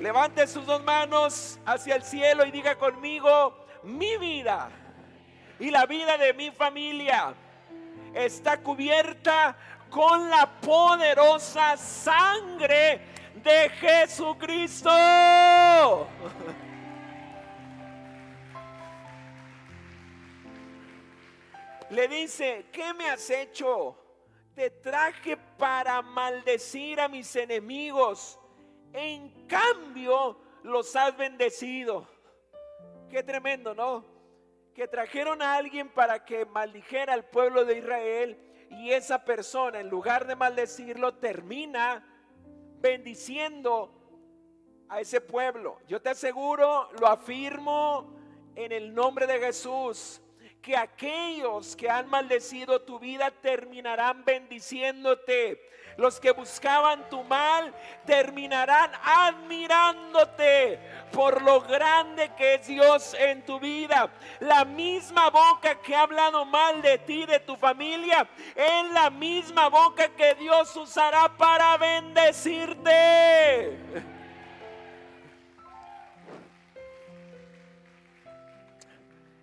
Levante 0.00 0.46
sus 0.46 0.66
dos 0.66 0.82
manos 0.82 1.58
hacia 1.64 1.96
el 1.96 2.02
cielo 2.02 2.44
y 2.44 2.50
diga 2.50 2.76
conmigo, 2.76 3.64
mi 3.84 4.16
vida 4.16 4.70
y 5.60 5.70
la 5.70 5.86
vida 5.86 6.18
de 6.18 6.34
mi 6.34 6.50
familia 6.50 7.32
está 8.12 8.60
cubierta 8.60 9.56
con 9.90 10.28
la 10.30 10.46
poderosa 10.60 11.76
sangre 11.76 13.00
de 13.42 13.68
Jesucristo. 13.70 14.90
Le 21.90 22.08
dice, 22.08 22.66
¿qué 22.72 22.92
me 22.94 23.08
has 23.08 23.28
hecho? 23.30 23.96
Te 24.54 24.70
traje 24.70 25.36
para 25.36 26.02
maldecir 26.02 27.00
a 27.00 27.08
mis 27.08 27.36
enemigos. 27.36 28.38
En 28.92 29.46
cambio, 29.46 30.38
los 30.62 30.96
has 30.96 31.16
bendecido. 31.16 32.08
Qué 33.10 33.22
tremendo, 33.22 33.74
¿no? 33.74 34.04
Que 34.74 34.88
trajeron 34.88 35.42
a 35.42 35.54
alguien 35.54 35.88
para 35.88 36.24
que 36.24 36.46
maldijera 36.46 37.12
al 37.12 37.24
pueblo 37.24 37.64
de 37.64 37.78
Israel 37.78 38.53
y 38.78 38.92
esa 38.92 39.24
persona, 39.24 39.80
en 39.80 39.88
lugar 39.88 40.26
de 40.26 40.36
maldecirlo, 40.36 41.14
termina 41.14 42.04
bendiciendo 42.80 43.92
a 44.88 45.00
ese 45.00 45.20
pueblo. 45.20 45.78
Yo 45.88 46.00
te 46.00 46.10
aseguro, 46.10 46.90
lo 47.00 47.06
afirmo 47.06 48.14
en 48.54 48.72
el 48.72 48.94
nombre 48.94 49.26
de 49.26 49.38
Jesús, 49.38 50.20
que 50.60 50.76
aquellos 50.76 51.76
que 51.76 51.90
han 51.90 52.08
maldecido 52.08 52.82
tu 52.82 52.98
vida 52.98 53.30
terminarán 53.30 54.24
bendiciéndote 54.24 55.60
los 55.96 56.20
que 56.20 56.32
buscaban 56.32 57.08
tu 57.08 57.22
mal 57.24 57.72
terminarán 58.04 58.90
admirándote 59.02 60.78
por 61.12 61.42
lo 61.42 61.60
grande 61.60 62.30
que 62.36 62.54
es 62.54 62.66
Dios 62.66 63.14
en 63.14 63.44
tu 63.44 63.60
vida. 63.60 64.10
La 64.40 64.64
misma 64.64 65.30
boca 65.30 65.80
que 65.80 65.94
ha 65.94 66.02
hablado 66.02 66.44
mal 66.44 66.82
de 66.82 66.98
ti, 66.98 67.26
de 67.26 67.40
tu 67.40 67.56
familia, 67.56 68.28
es 68.54 68.90
la 68.92 69.10
misma 69.10 69.68
boca 69.68 70.08
que 70.08 70.34
Dios 70.34 70.74
usará 70.76 71.28
para 71.36 71.76
bendecirte. 71.76 73.78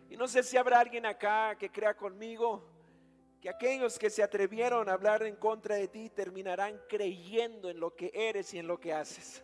Y 0.10 0.18
no 0.18 0.28
sé 0.28 0.44
si 0.44 0.58
habrá 0.58 0.80
alguien 0.80 1.06
acá 1.06 1.56
que 1.56 1.72
crea 1.72 1.94
conmigo 1.94 2.71
que 3.42 3.50
aquellos 3.50 3.98
que 3.98 4.12
se 4.12 4.22
atrevieron 4.22 4.88
a 4.88 4.94
hablar 4.94 5.24
en 5.24 5.36
contra 5.36 5.76
de 5.76 5.88
ti 5.88 6.12
terminarán 6.12 6.80
creyendo 6.88 7.72
en 7.72 7.80
lo 7.80 7.96
que 7.96 8.12
eres 8.14 8.54
y 8.54 8.60
en 8.60 8.68
lo 8.68 8.80
que 8.80 8.94
haces. 8.94 9.44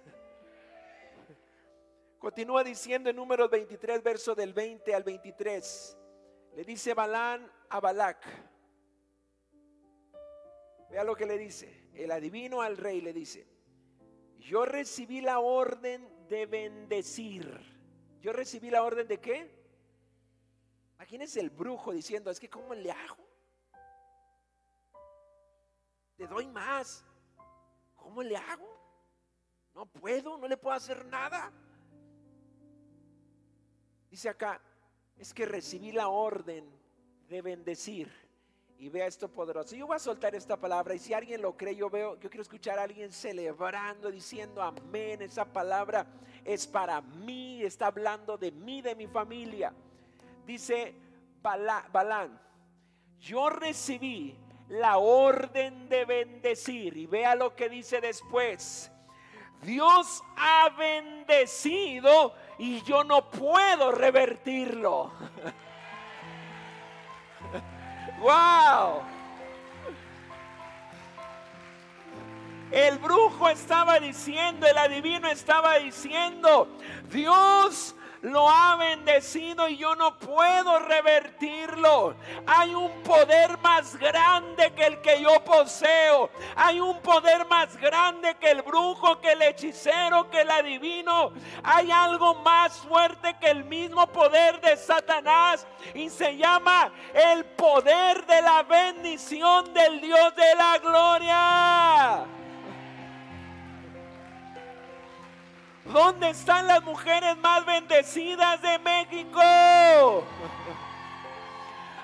Continúa 2.20 2.64
diciendo 2.64 3.10
en 3.10 3.16
números 3.16 3.50
23, 3.50 4.04
verso 4.04 4.36
del 4.36 4.54
20 4.54 4.94
al 4.94 5.04
23. 5.04 5.98
Le 6.56 6.64
dice 6.64 6.94
Balán 6.94 7.52
a 7.70 7.80
Balac. 7.80 8.24
Vea 10.92 11.04
lo 11.04 11.16
que 11.16 11.26
le 11.26 11.38
dice. 11.40 11.90
El 11.96 12.12
adivino 12.12 12.62
al 12.62 12.78
rey 12.78 13.02
le 13.02 13.14
dice, 13.14 13.48
yo 14.38 14.64
recibí 14.66 15.22
la 15.22 15.40
orden 15.40 16.08
de 16.28 16.46
bendecir. 16.46 17.60
Yo 18.22 18.32
recibí 18.32 18.70
la 18.70 18.84
orden 18.84 19.08
de 19.08 19.20
qué? 19.20 19.52
Imagínense 20.96 21.40
el 21.40 21.50
brujo 21.50 21.92
diciendo, 21.92 22.30
es 22.30 22.40
que 22.40 22.50
¿cómo 22.50 22.76
le 22.76 22.92
hago? 22.92 23.27
Le 26.18 26.28
doy 26.28 26.48
más. 26.48 27.06
¿Cómo 27.96 28.24
le 28.24 28.36
hago? 28.36 28.68
No 29.74 29.86
puedo, 29.86 30.38
no 30.38 30.48
le 30.48 30.58
puedo 30.58 30.76
hacer 30.76 31.06
nada. 31.06 31.52
Dice 34.10 34.30
acá, 34.30 34.62
es 35.18 35.34
que 35.34 35.46
recibí 35.46 35.92
la 35.92 36.08
orden 36.08 36.68
de 37.28 37.42
bendecir. 37.42 38.12
Y 38.80 38.90
vea 38.90 39.08
esto 39.08 39.28
poderoso. 39.28 39.76
Yo 39.76 39.88
voy 39.88 39.96
a 39.96 40.00
soltar 40.00 40.36
esta 40.36 40.56
palabra 40.56 40.94
y 40.94 41.00
si 41.00 41.12
alguien 41.12 41.42
lo 41.42 41.58
cree, 41.58 41.76
yo 41.76 41.90
veo, 41.90 42.20
yo 42.20 42.30
quiero 42.30 42.44
escuchar 42.44 42.78
a 42.78 42.84
alguien 42.84 43.12
celebrando, 43.12 44.12
diciendo 44.12 44.62
amén. 44.62 45.24
Esa 45.24 45.46
palabra 45.46 46.06
es 46.46 46.68
para 46.68 47.02
mí, 47.02 47.64
está 47.64 47.88
hablando 47.88 48.38
de 48.38 48.52
mí, 48.52 48.84
de 48.84 48.96
mi 48.96 49.08
familia. 49.08 49.74
Dice 50.46 50.94
Balán, 51.42 52.40
yo 53.20 53.50
recibí 53.50 54.38
la 54.70 54.98
orden 54.98 55.90
de 55.90 56.06
bendecir. 56.06 56.98
Y 56.98 57.06
vea 57.06 57.36
lo 57.36 57.56
que 57.56 57.70
dice 57.70 58.02
después. 58.02 58.92
Dios 59.62 60.24
ha 60.36 60.70
bendecido 60.78 62.34
y 62.60 62.82
yo 62.84 63.04
no 63.04 63.30
puedo 63.30 63.92
revertirlo. 63.92 65.12
wow. 68.20 69.02
El 72.72 72.98
brujo 72.98 73.50
estaba 73.50 74.00
diciendo, 74.00 74.68
el 74.68 74.78
adivino 74.78 75.30
estaba 75.30 75.76
diciendo, 75.76 76.68
Dios 77.10 77.96
lo 78.22 78.50
ha 78.50 78.76
bendecido 78.76 79.68
y 79.70 79.78
yo 79.78 79.96
no 79.96 80.18
puedo 80.18 80.80
revertirlo. 80.80 82.16
Hay 82.46 82.74
un 82.74 82.92
poder 83.04 83.58
más 83.60 83.96
grande 83.98 84.74
que 84.74 84.86
el 84.86 85.02
que 85.02 85.22
yo 85.22 85.44
poseo. 85.44 86.30
Hay 86.56 86.80
un 86.80 87.00
poder 87.02 87.46
más 87.48 87.78
grande 87.78 88.36
que 88.36 88.52
el 88.52 88.62
brujo, 88.62 89.20
que 89.20 89.34
el 89.34 89.42
hechicero, 89.42 90.30
que 90.30 90.42
el 90.42 90.52
adivino. 90.52 91.32
Hay 91.64 91.92
algo 91.92 92.36
más 92.36 92.78
fuerte 92.78 93.36
que 93.40 93.50
el 93.50 93.64
mismo 93.66 94.08
poder 94.08 94.60
de 94.62 94.78
Satanás 94.78 95.66
y 95.94 96.10
se 96.10 96.38
llama 96.38 96.92
el 97.14 97.46
poder 97.46 98.26
de 98.26 98.42
la 98.42 98.64
bendición 98.64 99.74
del 99.74 100.02
Dios 100.02 100.36
de 100.36 100.56
la 100.56 100.78
gloria. 100.80 102.26
¿Dónde 105.92 106.30
están 106.30 106.68
las 106.68 106.84
mujeres 106.84 107.38
más 107.38 107.66
bendecidas 107.66 108.62
de 108.62 108.78
México? 108.80 110.24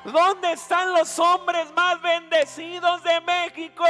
¿Dónde 0.06 0.54
están 0.54 0.94
los 0.94 1.20
hombres 1.20 1.72
más 1.74 2.02
bendecidos 2.02 3.04
de 3.04 3.22
México? 3.22 3.86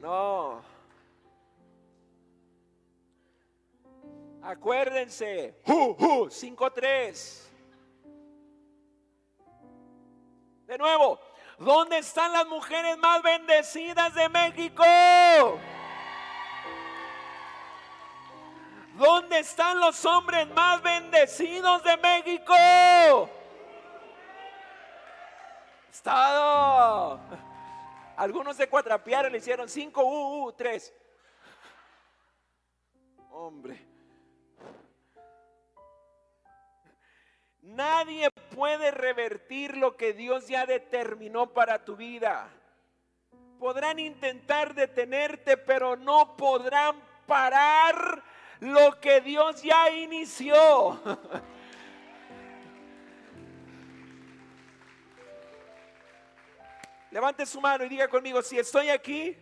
No. 0.00 0.62
Acuérdense. 4.42 5.54
5-3. 5.64 7.48
De 10.66 10.78
nuevo. 10.78 11.18
¿Dónde 11.58 11.98
están 11.98 12.32
las 12.32 12.46
mujeres 12.46 12.96
más 12.98 13.22
bendecidas 13.22 14.14
de 14.14 14.28
México? 14.28 14.84
¿Dónde 18.98 19.38
están 19.38 19.78
los 19.78 20.04
hombres 20.04 20.48
más 20.48 20.82
bendecidos 20.82 21.84
de 21.84 21.96
México? 21.98 23.30
Estado. 25.88 27.20
Algunos 28.16 28.56
se 28.56 28.68
cuatrapearon, 28.68 29.30
le 29.30 29.38
hicieron 29.38 29.68
cinco, 29.68 30.02
uh, 30.02 30.46
uh, 30.46 30.52
tres. 30.52 30.92
Hombre. 33.30 33.86
Nadie 37.62 38.32
puede 38.56 38.90
revertir 38.90 39.76
lo 39.76 39.96
que 39.96 40.12
Dios 40.12 40.48
ya 40.48 40.66
determinó 40.66 41.52
para 41.52 41.84
tu 41.84 41.94
vida. 41.94 42.50
Podrán 43.60 44.00
intentar 44.00 44.74
detenerte, 44.74 45.56
pero 45.56 45.94
no 45.94 46.36
podrán 46.36 47.00
parar 47.28 48.24
lo 48.60 48.98
que 49.00 49.20
Dios 49.20 49.62
ya 49.62 49.90
inició. 49.90 51.00
Levante 57.10 57.46
su 57.46 57.60
mano 57.60 57.84
y 57.84 57.88
diga 57.88 58.06
conmigo, 58.08 58.42
si 58.42 58.58
estoy 58.58 58.90
aquí. 58.90 59.36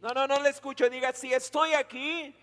No, 0.00 0.08
no, 0.10 0.26
no 0.26 0.40
le 0.40 0.48
escucho. 0.48 0.88
Diga, 0.90 1.12
si 1.12 1.32
estoy 1.32 1.74
aquí. 1.74 2.34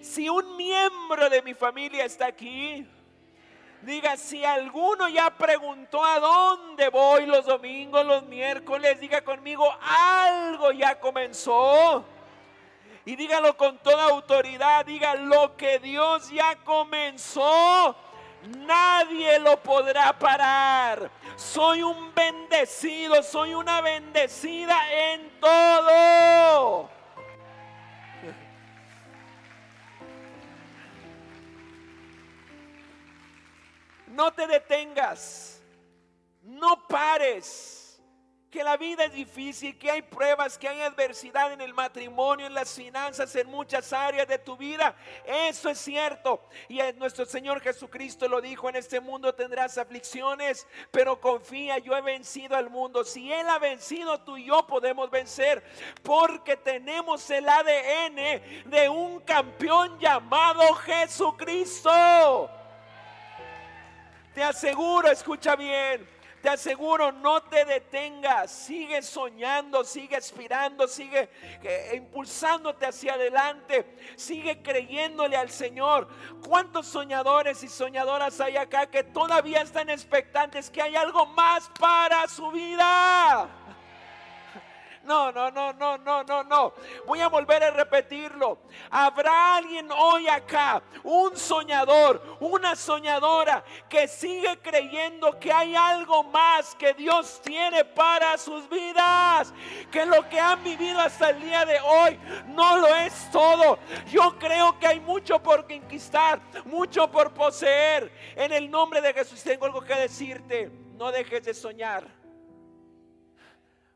Si 0.00 0.28
un 0.28 0.56
miembro 0.56 1.28
de 1.28 1.42
mi 1.42 1.54
familia 1.54 2.04
está 2.04 2.26
aquí. 2.26 2.86
Diga, 3.82 4.16
si 4.16 4.44
alguno 4.44 5.08
ya 5.08 5.30
preguntó 5.30 6.04
a 6.04 6.18
dónde 6.18 6.88
voy 6.88 7.26
los 7.26 7.46
domingos, 7.46 8.04
los 8.04 8.24
miércoles, 8.24 8.98
diga 8.98 9.22
conmigo, 9.22 9.64
algo 9.80 10.72
ya 10.72 10.98
comenzó. 10.98 12.04
Y 13.08 13.16
dígalo 13.16 13.56
con 13.56 13.78
toda 13.78 14.04
autoridad, 14.04 14.84
diga 14.84 15.14
lo 15.14 15.56
que 15.56 15.78
Dios 15.78 16.28
ya 16.28 16.56
comenzó 16.56 17.96
nadie 18.42 19.38
lo 19.38 19.58
podrá 19.62 20.12
parar. 20.12 21.10
Soy 21.34 21.82
un 21.82 22.14
bendecido, 22.14 23.22
soy 23.22 23.54
una 23.54 23.80
bendecida 23.80 24.76
en 24.92 25.40
todo. 25.40 26.90
No 34.08 34.30
te 34.34 34.46
detengas, 34.46 35.62
no 36.42 36.86
pares 36.86 37.77
que 38.50 38.64
la 38.64 38.78
vida 38.78 39.04
es 39.04 39.12
difícil, 39.12 39.78
que 39.78 39.90
hay 39.90 40.00
pruebas, 40.00 40.56
que 40.56 40.68
hay 40.68 40.80
adversidad 40.80 41.52
en 41.52 41.60
el 41.60 41.74
matrimonio, 41.74 42.46
en 42.46 42.54
las 42.54 42.74
finanzas, 42.74 43.34
en 43.36 43.46
muchas 43.48 43.92
áreas 43.92 44.26
de 44.26 44.38
tu 44.38 44.56
vida. 44.56 44.96
Eso 45.24 45.68
es 45.68 45.78
cierto. 45.78 46.48
Y 46.68 46.80
nuestro 46.96 47.26
Señor 47.26 47.60
Jesucristo 47.60 48.26
lo 48.26 48.40
dijo, 48.40 48.68
en 48.68 48.76
este 48.76 49.00
mundo 49.00 49.34
tendrás 49.34 49.76
aflicciones, 49.76 50.66
pero 50.90 51.20
confía, 51.20 51.78
yo 51.78 51.94
he 51.94 52.00
vencido 52.00 52.56
al 52.56 52.70
mundo. 52.70 53.04
Si 53.04 53.30
Él 53.30 53.48
ha 53.50 53.58
vencido, 53.58 54.20
tú 54.22 54.38
y 54.38 54.46
yo 54.46 54.66
podemos 54.66 55.10
vencer, 55.10 55.62
porque 56.02 56.56
tenemos 56.56 57.28
el 57.30 57.46
ADN 57.46 58.70
de 58.70 58.88
un 58.88 59.20
campeón 59.20 59.98
llamado 59.98 60.72
Jesucristo. 60.74 62.50
Te 64.32 64.42
aseguro, 64.42 65.10
escucha 65.10 65.54
bien 65.54 66.17
te 66.48 66.54
aseguro, 66.54 67.12
no 67.12 67.42
te 67.42 67.66
detengas. 67.66 68.50
Sigue 68.50 69.02
soñando, 69.02 69.84
sigue 69.84 70.16
aspirando, 70.16 70.88
sigue 70.88 71.28
eh, 71.62 71.92
impulsándote 71.96 72.86
hacia 72.86 73.14
adelante. 73.14 73.84
Sigue 74.16 74.62
creyéndole 74.62 75.36
al 75.36 75.50
Señor. 75.50 76.08
¿Cuántos 76.48 76.86
soñadores 76.86 77.62
y 77.62 77.68
soñadoras 77.68 78.40
hay 78.40 78.56
acá 78.56 78.86
que 78.86 79.04
todavía 79.04 79.60
están 79.60 79.90
expectantes 79.90 80.70
que 80.70 80.80
hay 80.80 80.96
algo 80.96 81.26
más 81.26 81.70
para 81.78 82.26
su 82.28 82.50
vida? 82.50 83.67
No, 85.08 85.32
no, 85.32 85.50
no, 85.50 85.72
no, 85.72 85.96
no, 85.96 86.22
no, 86.22 86.44
no. 86.44 86.74
Voy 87.06 87.22
a 87.22 87.28
volver 87.28 87.64
a 87.64 87.70
repetirlo. 87.70 88.58
Habrá 88.90 89.56
alguien 89.56 89.88
hoy 89.90 90.28
acá, 90.28 90.82
un 91.02 91.34
soñador, 91.34 92.36
una 92.40 92.76
soñadora, 92.76 93.64
que 93.88 94.06
sigue 94.06 94.58
creyendo 94.60 95.40
que 95.40 95.50
hay 95.50 95.74
algo 95.74 96.24
más 96.24 96.74
que 96.74 96.92
Dios 96.92 97.40
tiene 97.42 97.86
para 97.86 98.36
sus 98.36 98.68
vidas. 98.68 99.54
Que 99.90 100.04
lo 100.04 100.28
que 100.28 100.38
han 100.38 100.62
vivido 100.62 101.00
hasta 101.00 101.30
el 101.30 101.40
día 101.40 101.64
de 101.64 101.80
hoy 101.80 102.20
no 102.48 102.76
lo 102.76 102.94
es 102.94 103.30
todo. 103.30 103.78
Yo 104.10 104.38
creo 104.38 104.78
que 104.78 104.88
hay 104.88 105.00
mucho 105.00 105.42
por 105.42 105.66
conquistar, 105.66 106.38
mucho 106.66 107.10
por 107.10 107.32
poseer. 107.32 108.12
En 108.36 108.52
el 108.52 108.70
nombre 108.70 109.00
de 109.00 109.14
Jesús 109.14 109.42
tengo 109.42 109.64
algo 109.64 109.80
que 109.80 109.94
decirte. 109.94 110.70
No 110.98 111.10
dejes 111.10 111.46
de 111.46 111.54
soñar. 111.54 112.17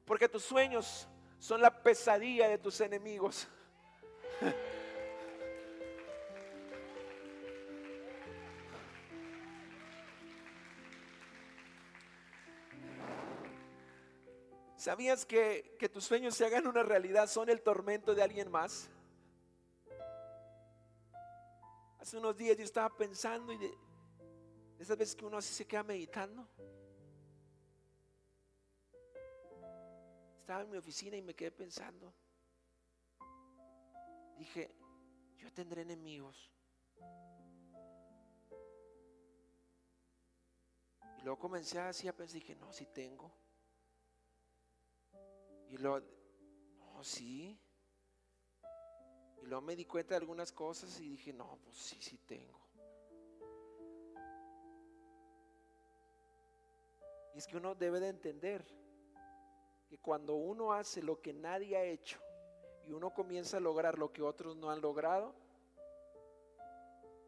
Porque 0.04 0.28
tus 0.28 0.42
sueños 0.42 1.08
son 1.38 1.60
la 1.60 1.82
pesadilla 1.82 2.48
de 2.48 2.58
tus 2.58 2.80
enemigos. 2.80 3.48
¿Sabías 14.76 15.24
que, 15.24 15.76
que, 15.78 15.88
tus 15.88 16.02
sueños 16.04 16.34
se 16.34 16.44
hagan 16.44 16.66
una 16.66 16.82
realidad 16.82 17.28
son 17.28 17.48
el 17.48 17.62
tormento 17.62 18.16
de 18.16 18.22
alguien 18.22 18.50
más? 18.50 18.90
Hace 22.00 22.16
unos 22.16 22.36
días 22.36 22.56
yo 22.56 22.64
estaba 22.64 22.90
pensando 22.96 23.52
y 23.52 23.58
de, 23.58 23.72
esas 24.80 24.98
veces 24.98 25.14
que 25.14 25.24
uno 25.24 25.36
así 25.36 25.54
se 25.54 25.64
queda 25.64 25.84
meditando. 25.84 26.48
Estaba 30.42 30.62
en 30.62 30.70
mi 30.70 30.76
oficina 30.76 31.16
y 31.16 31.22
me 31.22 31.36
quedé 31.36 31.52
pensando. 31.52 32.12
Dije, 34.36 34.74
yo 35.36 35.52
tendré 35.52 35.82
enemigos. 35.82 36.50
Y 41.16 41.22
luego 41.22 41.38
comencé 41.38 41.78
así 41.78 42.08
a 42.08 42.16
pensar, 42.16 42.40
dije, 42.40 42.56
no, 42.56 42.72
si 42.72 42.86
tengo. 42.86 43.32
Y 45.68 45.76
luego, 45.76 46.00
no, 46.76 47.04
sí. 47.04 47.56
Y 49.42 49.46
luego 49.46 49.62
me 49.62 49.76
di 49.76 49.84
cuenta 49.84 50.14
de 50.14 50.22
algunas 50.22 50.50
cosas 50.50 50.98
y 50.98 51.10
dije, 51.10 51.32
no, 51.32 51.56
pues 51.62 51.76
sí, 51.76 52.02
sí 52.02 52.18
tengo. 52.18 52.58
Y 57.32 57.38
es 57.38 57.46
que 57.46 57.56
uno 57.56 57.76
debe 57.76 58.00
de 58.00 58.08
entender 58.08 58.81
que 59.92 59.98
cuando 59.98 60.36
uno 60.36 60.72
hace 60.72 61.02
lo 61.02 61.20
que 61.20 61.34
nadie 61.34 61.76
ha 61.76 61.84
hecho 61.84 62.18
y 62.86 62.92
uno 62.92 63.12
comienza 63.12 63.58
a 63.58 63.60
lograr 63.60 63.98
lo 63.98 64.10
que 64.10 64.22
otros 64.22 64.56
no 64.56 64.70
han 64.70 64.80
logrado, 64.80 65.34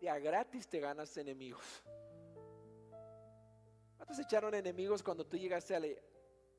de 0.01 0.09
a 0.09 0.19
gratis 0.19 0.67
te 0.67 0.81
ganas 0.81 1.15
enemigos. 1.19 1.85
¿Cuántos 3.99 4.19
echaron 4.19 4.55
enemigos 4.55 5.03
cuando 5.03 5.27
tú 5.27 5.37
llegaste 5.37 5.77
a 5.77 5.83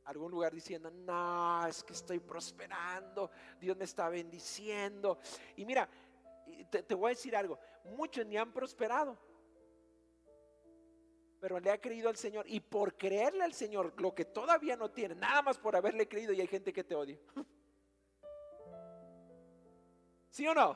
algún 0.04 0.30
lugar 0.30 0.54
diciendo, 0.54 0.92
no, 0.92 1.66
es 1.66 1.84
que 1.84 1.94
estoy 1.94 2.20
prosperando, 2.20 3.32
Dios 3.60 3.76
me 3.76 3.86
está 3.86 4.08
bendiciendo? 4.08 5.18
Y 5.56 5.66
mira, 5.66 5.90
te, 6.70 6.84
te 6.84 6.94
voy 6.94 7.08
a 7.08 7.16
decir 7.16 7.36
algo, 7.36 7.58
muchos 7.84 8.28
ni 8.28 8.38
han 8.38 8.54
prosperado 8.54 9.18
pero 11.46 11.60
le 11.60 11.70
ha 11.70 11.80
creído 11.80 12.10
al 12.10 12.18
Señor 12.18 12.44
y 12.50 12.60
por 12.60 12.98
creerle 12.98 13.44
al 13.44 13.54
Señor 13.54 13.94
lo 14.02 14.16
que 14.16 14.26
todavía 14.26 14.76
no 14.76 14.90
tiene, 14.90 15.14
nada 15.14 15.44
más 15.44 15.60
por 15.60 15.76
haberle 15.76 16.08
creído 16.08 16.34
y 16.34 16.42
hay 16.42 16.48
gente 16.48 16.74
que 16.74 16.84
te 16.84 16.96
odia. 16.96 17.20
¿Sí 20.32 20.48
o 20.48 20.56
no? 20.56 20.76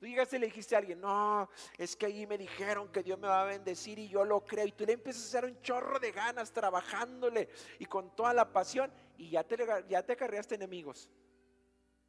Tú 0.00 0.06
llegaste 0.06 0.38
y 0.38 0.40
le 0.40 0.46
dijiste 0.46 0.74
a 0.74 0.78
alguien, 0.78 1.00
no, 1.00 1.48
es 1.76 1.94
que 1.94 2.06
allí 2.06 2.26
me 2.26 2.36
dijeron 2.36 2.88
que 2.88 3.04
Dios 3.04 3.16
me 3.16 3.28
va 3.28 3.42
a 3.42 3.44
bendecir 3.44 4.00
y 4.00 4.08
yo 4.08 4.24
lo 4.24 4.44
creo. 4.44 4.66
Y 4.66 4.72
tú 4.72 4.84
le 4.84 4.94
empiezas 4.94 5.22
a 5.22 5.26
hacer 5.28 5.44
un 5.44 5.62
chorro 5.62 6.00
de 6.00 6.10
ganas 6.10 6.50
trabajándole 6.50 7.48
y 7.78 7.84
con 7.84 8.16
toda 8.16 8.34
la 8.34 8.52
pasión 8.52 8.92
y 9.18 9.30
ya 9.30 9.44
te, 9.44 9.56
ya 9.88 10.02
te 10.02 10.14
acarreaste 10.14 10.56
enemigos. 10.56 11.08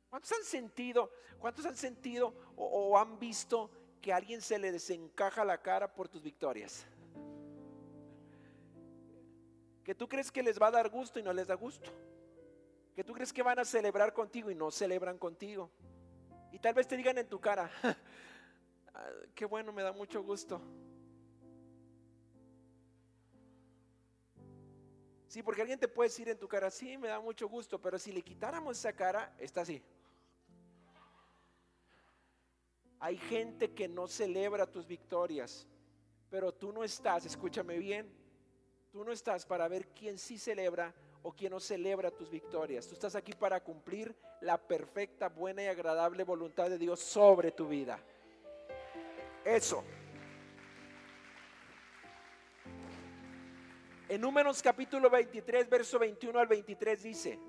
¿Cuántos 0.09 0.31
han 0.31 0.43
sentido, 0.45 1.11
cuántos 1.37 1.63
han 1.67 1.77
sentido 1.77 2.33
o, 2.55 2.97
han 2.97 3.19
visto 3.19 3.69
que 4.01 4.11
alguien 4.11 4.41
se 4.41 4.57
le 4.57 4.71
desencaja 4.71 5.45
la 5.45 5.61
cara 5.61 5.93
por 5.93 6.09
tus 6.09 6.23
victorias? 6.23 6.87
Que 9.89 9.95
tú 9.95 10.07
crees 10.07 10.31
que 10.31 10.43
les 10.43 10.61
va 10.61 10.67
a 10.67 10.71
dar 10.71 10.87
gusto 10.87 11.17
y 11.17 11.23
no 11.23 11.33
les 11.33 11.47
da 11.47 11.55
gusto. 11.55 11.89
Que 12.93 13.03
tú 13.03 13.11
crees 13.11 13.33
que 13.33 13.41
van 13.41 13.57
a 13.57 13.65
celebrar 13.65 14.13
contigo 14.13 14.51
y 14.51 14.53
no 14.53 14.69
celebran 14.69 15.17
contigo. 15.17 15.71
Y 16.51 16.59
tal 16.59 16.75
vez 16.75 16.87
te 16.87 16.95
digan 16.95 17.17
en 17.17 17.27
tu 17.27 17.41
cara, 17.41 17.71
ah, 18.93 19.09
qué 19.33 19.45
bueno, 19.45 19.73
me 19.73 19.81
da 19.81 19.91
mucho 19.91 20.21
gusto. 20.21 20.61
Sí, 25.27 25.41
porque 25.41 25.61
alguien 25.61 25.79
te 25.79 25.87
puede 25.87 26.09
decir 26.09 26.29
en 26.29 26.37
tu 26.37 26.47
cara, 26.47 26.69
sí, 26.69 26.95
me 26.95 27.07
da 27.07 27.19
mucho 27.19 27.49
gusto, 27.49 27.81
pero 27.81 27.97
si 27.97 28.11
le 28.11 28.21
quitáramos 28.21 28.77
esa 28.77 28.93
cara, 28.93 29.33
está 29.39 29.61
así. 29.61 29.81
Hay 32.99 33.17
gente 33.17 33.73
que 33.73 33.87
no 33.87 34.07
celebra 34.07 34.67
tus 34.67 34.85
victorias, 34.85 35.67
pero 36.29 36.53
tú 36.53 36.71
no 36.71 36.83
estás, 36.83 37.25
escúchame 37.25 37.79
bien, 37.79 38.18
tú 38.91 39.03
no 39.03 39.11
estás 39.11 39.45
para 39.45 39.67
ver 39.67 39.87
quién 39.89 40.17
sí 40.17 40.37
celebra 40.37 40.93
o 41.21 41.31
quién 41.33 41.51
no 41.51 41.59
celebra 41.59 42.11
tus 42.11 42.29
victorias. 42.29 42.87
Tú 42.87 42.93
estás 42.93 43.15
aquí 43.15 43.33
para 43.33 43.61
cumplir 43.61 44.15
la 44.41 44.57
perfecta, 44.57 45.29
buena 45.29 45.63
y 45.63 45.67
agradable 45.67 46.23
voluntad 46.23 46.69
de 46.69 46.77
Dios 46.77 46.99
sobre 46.99 47.51
tu 47.51 47.67
vida. 47.67 47.99
Eso. 49.43 49.83
En 54.07 54.21
Números 54.21 54.61
capítulo 54.61 55.09
23, 55.09 55.69
verso 55.69 55.99
21 55.99 56.39
al 56.39 56.47
23 56.47 57.03
dice, 57.03 57.39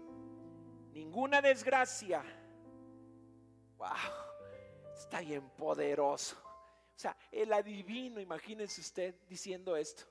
ninguna 0.92 1.40
desgracia, 1.40 2.22
wow, 3.78 3.88
está 4.94 5.20
bien 5.20 5.48
poderoso. 5.50 6.36
O 6.36 6.98
sea, 7.00 7.16
el 7.32 7.50
adivino, 7.54 8.20
imagínense 8.20 8.82
usted 8.82 9.14
diciendo 9.26 9.74
esto. 9.74 10.09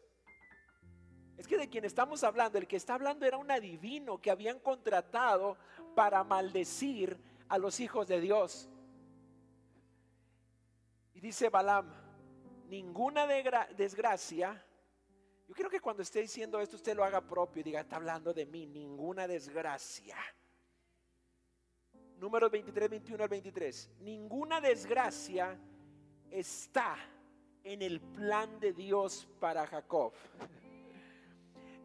Es 1.40 1.48
que 1.48 1.58
de 1.58 1.70
quien 1.70 1.86
estamos 1.86 2.26
hablando, 2.26 2.58
el 2.58 2.68
que 2.68 2.76
está 2.76 2.96
hablando 2.96 3.26
era 3.26 3.38
un 3.38 3.50
adivino 3.50 4.20
que 4.20 4.30
habían 4.30 4.60
contratado 4.60 5.56
para 5.96 6.22
maldecir 6.26 7.18
a 7.48 7.58
los 7.58 7.80
hijos 7.80 8.10
de 8.10 8.20
Dios. 8.20 8.70
Y 11.14 11.22
dice 11.22 11.48
Balaam, 11.48 11.90
ninguna 12.68 13.26
desgracia, 13.26 14.62
yo 15.48 15.56
quiero 15.56 15.70
que 15.70 15.80
cuando 15.80 16.04
esté 16.04 16.20
diciendo 16.20 16.60
esto 16.60 16.76
usted 16.76 16.94
lo 16.94 17.06
haga 17.06 17.22
propio 17.22 17.62
y 17.62 17.64
diga, 17.64 17.80
está 17.80 17.96
hablando 17.96 18.34
de 18.34 18.46
mí, 18.46 18.66
ninguna 18.66 19.26
desgracia. 19.26 20.18
Números 22.18 22.52
23, 22.52 22.90
21 22.90 23.24
al 23.24 23.30
23. 23.30 23.92
Ninguna 24.02 24.60
desgracia 24.60 25.58
está 26.30 26.98
en 27.64 27.82
el 27.82 28.02
plan 28.02 28.60
de 28.60 28.74
Dios 28.74 29.26
para 29.40 29.66
Jacob 29.66 30.12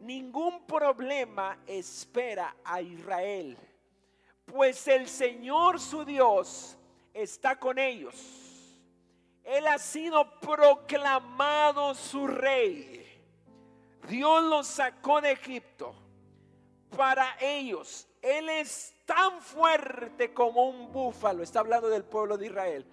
ningún 0.05 0.65
problema 0.65 1.57
espera 1.65 2.55
a 2.63 2.81
Israel, 2.81 3.57
pues 4.45 4.87
el 4.87 5.07
Señor 5.07 5.79
su 5.79 6.05
Dios 6.05 6.77
está 7.13 7.57
con 7.57 7.79
ellos. 7.79 8.15
Él 9.43 9.67
ha 9.67 9.77
sido 9.77 10.39
proclamado 10.39 11.93
su 11.93 12.27
rey. 12.27 13.01
Dios 14.07 14.43
los 14.43 14.67
sacó 14.67 15.21
de 15.21 15.31
Egipto 15.31 15.95
para 16.95 17.37
ellos. 17.39 18.07
Él 18.21 18.49
es 18.49 18.95
tan 19.05 19.41
fuerte 19.41 20.33
como 20.33 20.67
un 20.67 20.91
búfalo. 20.91 21.43
Está 21.43 21.59
hablando 21.59 21.89
del 21.89 22.03
pueblo 22.03 22.37
de 22.37 22.47
Israel. 22.47 22.85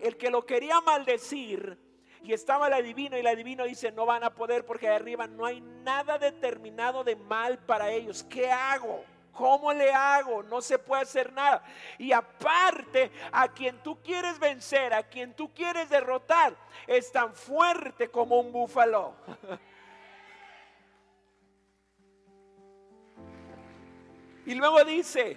El 0.00 0.16
que 0.16 0.30
lo 0.30 0.44
quería 0.44 0.80
maldecir 0.80 1.78
y 2.24 2.32
estaba 2.32 2.68
el 2.68 2.74
adivino 2.74 3.16
y 3.16 3.20
el 3.20 3.26
adivino 3.26 3.64
dice, 3.64 3.90
no 3.90 4.06
van 4.06 4.22
a 4.22 4.34
poder 4.34 4.64
porque 4.64 4.88
arriba 4.88 5.26
no 5.26 5.44
hay 5.44 5.60
nada 5.60 6.18
determinado 6.18 7.02
de 7.02 7.16
mal 7.16 7.58
para 7.58 7.90
ellos. 7.90 8.22
¿Qué 8.24 8.50
hago? 8.50 9.04
¿Cómo 9.32 9.72
le 9.72 9.92
hago? 9.92 10.42
No 10.44 10.60
se 10.60 10.78
puede 10.78 11.02
hacer 11.02 11.32
nada. 11.32 11.64
Y 11.98 12.12
aparte, 12.12 13.10
a 13.32 13.48
quien 13.48 13.82
tú 13.82 14.00
quieres 14.02 14.38
vencer, 14.38 14.94
a 14.94 15.02
quien 15.02 15.34
tú 15.34 15.52
quieres 15.52 15.88
derrotar, 15.88 16.54
es 16.86 17.10
tan 17.10 17.34
fuerte 17.34 18.08
como 18.08 18.38
un 18.38 18.52
búfalo. 18.52 19.16
y 24.46 24.54
luego 24.54 24.84
dice, 24.84 25.36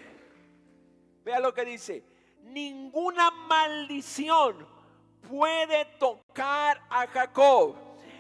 vea 1.23 1.39
lo 1.39 1.51
que 1.53 1.65
dice, 1.65 2.03
ninguna 2.43 3.31
maldición 3.31 4.74
puede 5.29 5.85
tocar 5.99 6.81
a 6.89 7.07
Jacob. 7.07 7.75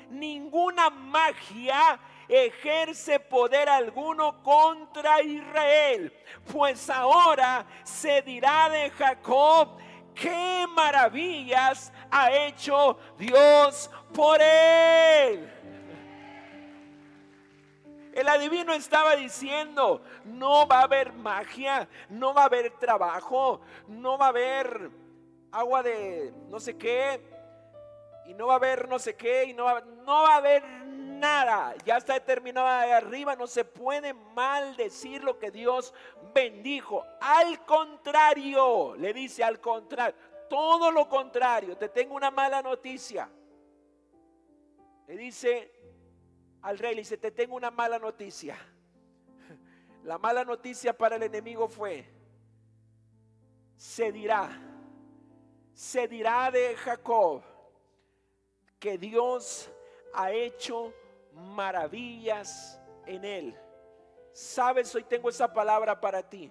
Ninguna 0.09 0.89
magia 0.89 1.99
ejerce 2.27 3.19
poder 3.19 3.69
alguno 3.69 4.41
contra 4.43 5.21
Israel, 5.21 6.11
pues 6.51 6.89
ahora 6.89 7.65
se 7.83 8.21
dirá 8.21 8.69
de 8.69 8.89
Jacob, 8.91 9.77
qué 10.13 10.65
maravillas 10.73 11.91
ha 12.09 12.31
hecho 12.31 12.97
Dios 13.17 13.89
por 14.13 14.41
él. 14.41 15.51
El 18.13 18.29
adivino 18.29 18.73
estaba 18.73 19.15
diciendo, 19.17 20.01
no 20.23 20.65
va 20.67 20.79
a 20.79 20.83
haber 20.83 21.11
magia, 21.11 21.89
no 22.09 22.33
va 22.33 22.43
a 22.43 22.45
haber 22.45 22.71
trabajo, 22.79 23.59
no 23.89 24.17
va 24.17 24.27
a 24.27 24.29
haber 24.29 24.89
agua 25.55 25.81
de 25.81 26.33
no 26.49 26.59
sé 26.59 26.77
qué, 26.77 27.21
y 28.25 28.33
no 28.33 28.47
va 28.47 28.53
a 28.53 28.57
haber 28.57 28.89
no 28.89 28.99
sé 28.99 29.15
qué, 29.15 29.45
y 29.45 29.53
no 29.53 29.65
va, 29.65 29.81
no 29.81 30.23
va 30.23 30.33
a 30.33 30.37
haber 30.37 30.63
nada. 30.63 31.75
Ya 31.85 31.97
está 31.97 32.13
determinado 32.13 32.67
de 32.67 32.93
arriba, 32.93 33.35
no 33.35 33.47
se 33.47 33.63
puede 33.63 34.13
maldecir 34.13 35.23
lo 35.23 35.39
que 35.39 35.51
Dios 35.51 35.93
bendijo. 36.33 37.05
Al 37.21 37.65
contrario, 37.65 38.95
le 38.97 39.13
dice 39.13 39.43
al 39.43 39.61
contrario, 39.61 40.15
todo 40.49 40.91
lo 40.91 41.07
contrario, 41.07 41.77
te 41.77 41.87
tengo 41.87 42.15
una 42.15 42.31
mala 42.31 42.61
noticia. 42.61 43.29
Le 45.07 45.15
dice 45.15 45.71
al 46.63 46.77
rey, 46.79 46.95
le 46.95 47.01
dice, 47.01 47.17
te 47.17 47.31
tengo 47.31 47.55
una 47.55 47.71
mala 47.71 47.97
noticia. 47.97 48.57
La 50.03 50.17
mala 50.17 50.43
noticia 50.43 50.97
para 50.97 51.15
el 51.15 51.23
enemigo 51.23 51.67
fue, 51.67 52.05
se 53.77 54.11
dirá 54.11 54.74
se 55.75 56.07
dirá 56.07 56.49
de 56.51 56.73
Jacob 56.77 57.43
que 58.79 58.97
Dios 58.97 59.69
ha 60.13 60.31
hecho 60.31 60.93
maravillas 61.33 62.79
en 63.05 63.25
él. 63.25 63.59
Sabes, 64.31 64.95
hoy 64.95 65.03
tengo 65.03 65.29
esa 65.29 65.51
palabra 65.51 65.99
para 65.99 66.23
ti. 66.23 66.49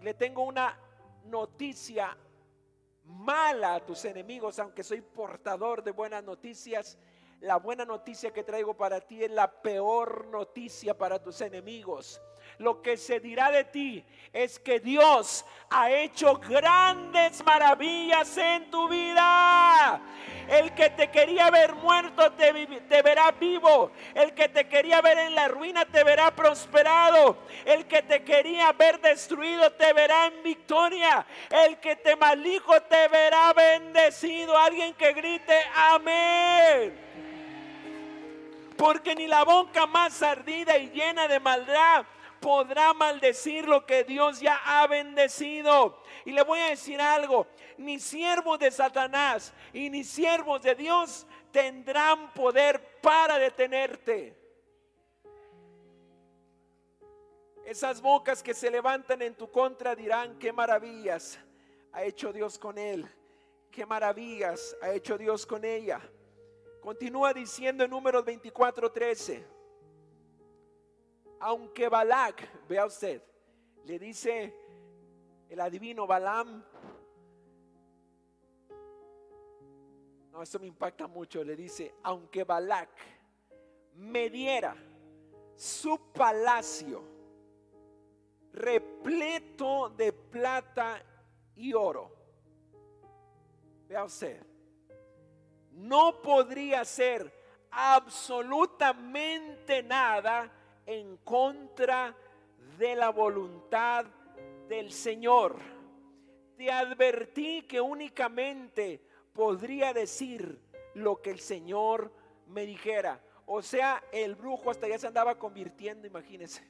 Le 0.00 0.14
tengo 0.14 0.44
una 0.44 0.78
noticia 1.24 2.16
mala 3.04 3.74
a 3.74 3.84
tus 3.84 4.06
enemigos, 4.06 4.58
aunque 4.58 4.82
soy 4.82 5.02
portador 5.02 5.84
de 5.84 5.90
buenas 5.90 6.24
noticias. 6.24 6.96
La 7.40 7.56
buena 7.56 7.84
noticia 7.84 8.32
que 8.32 8.42
traigo 8.42 8.76
para 8.76 9.00
ti 9.00 9.22
es 9.22 9.30
la 9.30 9.50
peor 9.50 10.26
noticia 10.28 10.96
para 10.96 11.22
tus 11.22 11.40
enemigos 11.40 12.20
lo 12.58 12.80
que 12.80 12.96
se 12.96 13.20
dirá 13.20 13.50
de 13.50 13.64
ti 13.64 14.04
es 14.32 14.58
que 14.58 14.80
Dios 14.80 15.44
ha 15.70 15.90
hecho 15.90 16.36
grandes 16.36 17.44
maravillas 17.44 18.36
en 18.38 18.70
tu 18.70 18.88
vida. 18.88 20.00
El 20.48 20.74
que 20.74 20.90
te 20.90 21.10
quería 21.10 21.50
ver 21.50 21.74
muerto 21.74 22.32
te, 22.32 22.52
verá 23.02 23.32
vivo. 23.32 23.90
El 24.14 24.32
que 24.34 24.48
te 24.48 24.68
quería 24.68 25.00
ver 25.00 25.18
en 25.18 25.34
la 25.34 25.48
ruina 25.48 25.84
te 25.84 26.04
verá 26.04 26.34
prosperado. 26.34 27.36
El 27.64 27.86
que 27.86 28.02
te 28.02 28.24
quería 28.24 28.72
ver 28.72 29.00
destruido 29.00 29.72
te 29.72 29.92
verá 29.92 30.26
en 30.26 30.42
victoria. 30.42 31.26
El 31.50 31.78
que 31.80 31.96
te 31.96 32.16
maldijo 32.16 32.80
te 32.82 33.08
verá 33.08 33.52
bendecido. 33.52 34.56
Alguien 34.56 34.94
que 34.94 35.12
grite 35.12 35.56
amén. 35.74 37.05
Porque 38.76 39.14
ni 39.14 39.26
la 39.26 39.44
boca 39.44 39.86
más 39.86 40.22
ardida 40.22 40.76
y 40.78 40.90
llena 40.90 41.28
de 41.28 41.40
maldad 41.40 42.06
podrá 42.40 42.92
maldecir 42.92 43.66
lo 43.66 43.86
que 43.86 44.04
Dios 44.04 44.40
ya 44.40 44.60
ha 44.64 44.86
bendecido. 44.86 46.02
Y 46.24 46.32
le 46.32 46.42
voy 46.42 46.60
a 46.60 46.68
decir 46.68 47.00
algo, 47.00 47.46
ni 47.78 47.98
siervos 47.98 48.58
de 48.58 48.70
Satanás 48.70 49.52
y 49.72 49.90
ni 49.90 50.04
siervos 50.04 50.62
de 50.62 50.74
Dios 50.74 51.26
tendrán 51.50 52.32
poder 52.34 53.00
para 53.00 53.38
detenerte. 53.38 54.36
Esas 57.64 58.00
bocas 58.00 58.42
que 58.44 58.54
se 58.54 58.70
levantan 58.70 59.22
en 59.22 59.34
tu 59.34 59.50
contra 59.50 59.96
dirán, 59.96 60.38
qué 60.38 60.52
maravillas 60.52 61.40
ha 61.92 62.04
hecho 62.04 62.32
Dios 62.32 62.58
con 62.58 62.78
él, 62.78 63.08
qué 63.72 63.84
maravillas 63.84 64.76
ha 64.82 64.92
hecho 64.92 65.18
Dios 65.18 65.44
con 65.44 65.64
ella. 65.64 66.00
Continúa 66.86 67.34
diciendo 67.34 67.82
en 67.82 67.90
números 67.90 68.24
24, 68.24 68.92
13 68.92 69.44
aunque 71.40 71.88
Balak, 71.88 72.68
vea 72.68 72.86
usted, 72.86 73.20
le 73.86 73.98
dice 73.98 74.54
el 75.48 75.60
adivino 75.60 76.06
Balaam, 76.06 76.64
no, 80.30 80.40
esto 80.40 80.60
me 80.60 80.68
impacta 80.68 81.08
mucho, 81.08 81.42
le 81.42 81.56
dice, 81.56 81.92
aunque 82.04 82.44
Balak 82.44 82.90
me 83.94 84.30
diera 84.30 84.76
su 85.56 86.12
palacio 86.12 87.02
repleto 88.52 89.90
de 89.90 90.12
plata 90.12 91.02
y 91.56 91.74
oro, 91.74 92.14
vea 93.88 94.04
usted, 94.04 94.45
no 95.76 96.20
podría 96.22 96.84
ser 96.84 97.32
absolutamente 97.70 99.82
nada 99.82 100.50
en 100.86 101.18
contra 101.18 102.16
de 102.78 102.96
la 102.96 103.10
voluntad 103.10 104.06
del 104.68 104.90
Señor. 104.92 105.76
te 106.56 106.72
advertí 106.72 107.62
que 107.62 107.80
únicamente 107.82 109.02
podría 109.34 109.92
decir 109.92 110.58
lo 110.94 111.20
que 111.20 111.30
el 111.30 111.40
Señor 111.40 112.10
me 112.46 112.64
dijera. 112.64 113.20
O 113.44 113.60
sea, 113.60 114.02
el 114.10 114.34
brujo 114.34 114.70
hasta 114.70 114.88
ya 114.88 114.98
se 114.98 115.06
andaba 115.06 115.38
convirtiendo, 115.38 116.06
imagínense. 116.06 116.66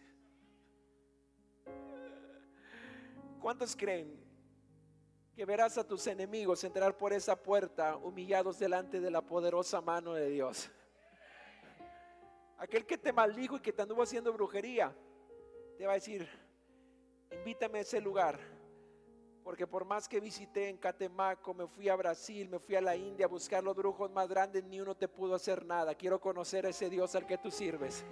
¿Cuántos 3.40 3.76
creen 3.76 4.25
que 5.36 5.44
verás 5.44 5.76
a 5.76 5.86
tus 5.86 6.06
enemigos 6.06 6.64
entrar 6.64 6.96
por 6.96 7.12
esa 7.12 7.36
puerta 7.36 7.94
humillados 7.96 8.58
delante 8.58 9.00
de 9.00 9.10
la 9.10 9.20
poderosa 9.20 9.82
mano 9.82 10.14
de 10.14 10.30
Dios? 10.30 10.70
Aquel 12.56 12.86
que 12.86 12.96
te 12.96 13.12
maldijo 13.12 13.58
y 13.58 13.60
que 13.60 13.70
te 13.70 13.82
anduvo 13.82 14.02
haciendo 14.02 14.32
brujería, 14.32 14.96
te 15.76 15.84
va 15.84 15.92
a 15.92 15.96
decir, 15.96 16.26
invítame 17.30 17.80
a 17.80 17.82
ese 17.82 18.00
lugar. 18.00 18.40
Porque 19.44 19.66
por 19.66 19.84
más 19.84 20.08
que 20.08 20.20
visité 20.20 20.70
en 20.70 20.78
Catemaco, 20.78 21.52
me 21.52 21.68
fui 21.68 21.90
a 21.90 21.96
Brasil, 21.96 22.48
me 22.48 22.58
fui 22.58 22.74
a 22.74 22.80
la 22.80 22.96
India 22.96 23.26
a 23.26 23.28
buscar 23.28 23.62
los 23.62 23.76
brujos 23.76 24.10
más 24.10 24.26
grandes, 24.26 24.64
ni 24.64 24.80
uno 24.80 24.96
te 24.96 25.06
pudo 25.06 25.34
hacer 25.34 25.66
nada. 25.66 25.94
Quiero 25.94 26.18
conocer 26.18 26.64
a 26.64 26.70
ese 26.70 26.88
Dios 26.88 27.14
al 27.14 27.26
que 27.26 27.36
tú 27.36 27.50
sirves. 27.50 28.06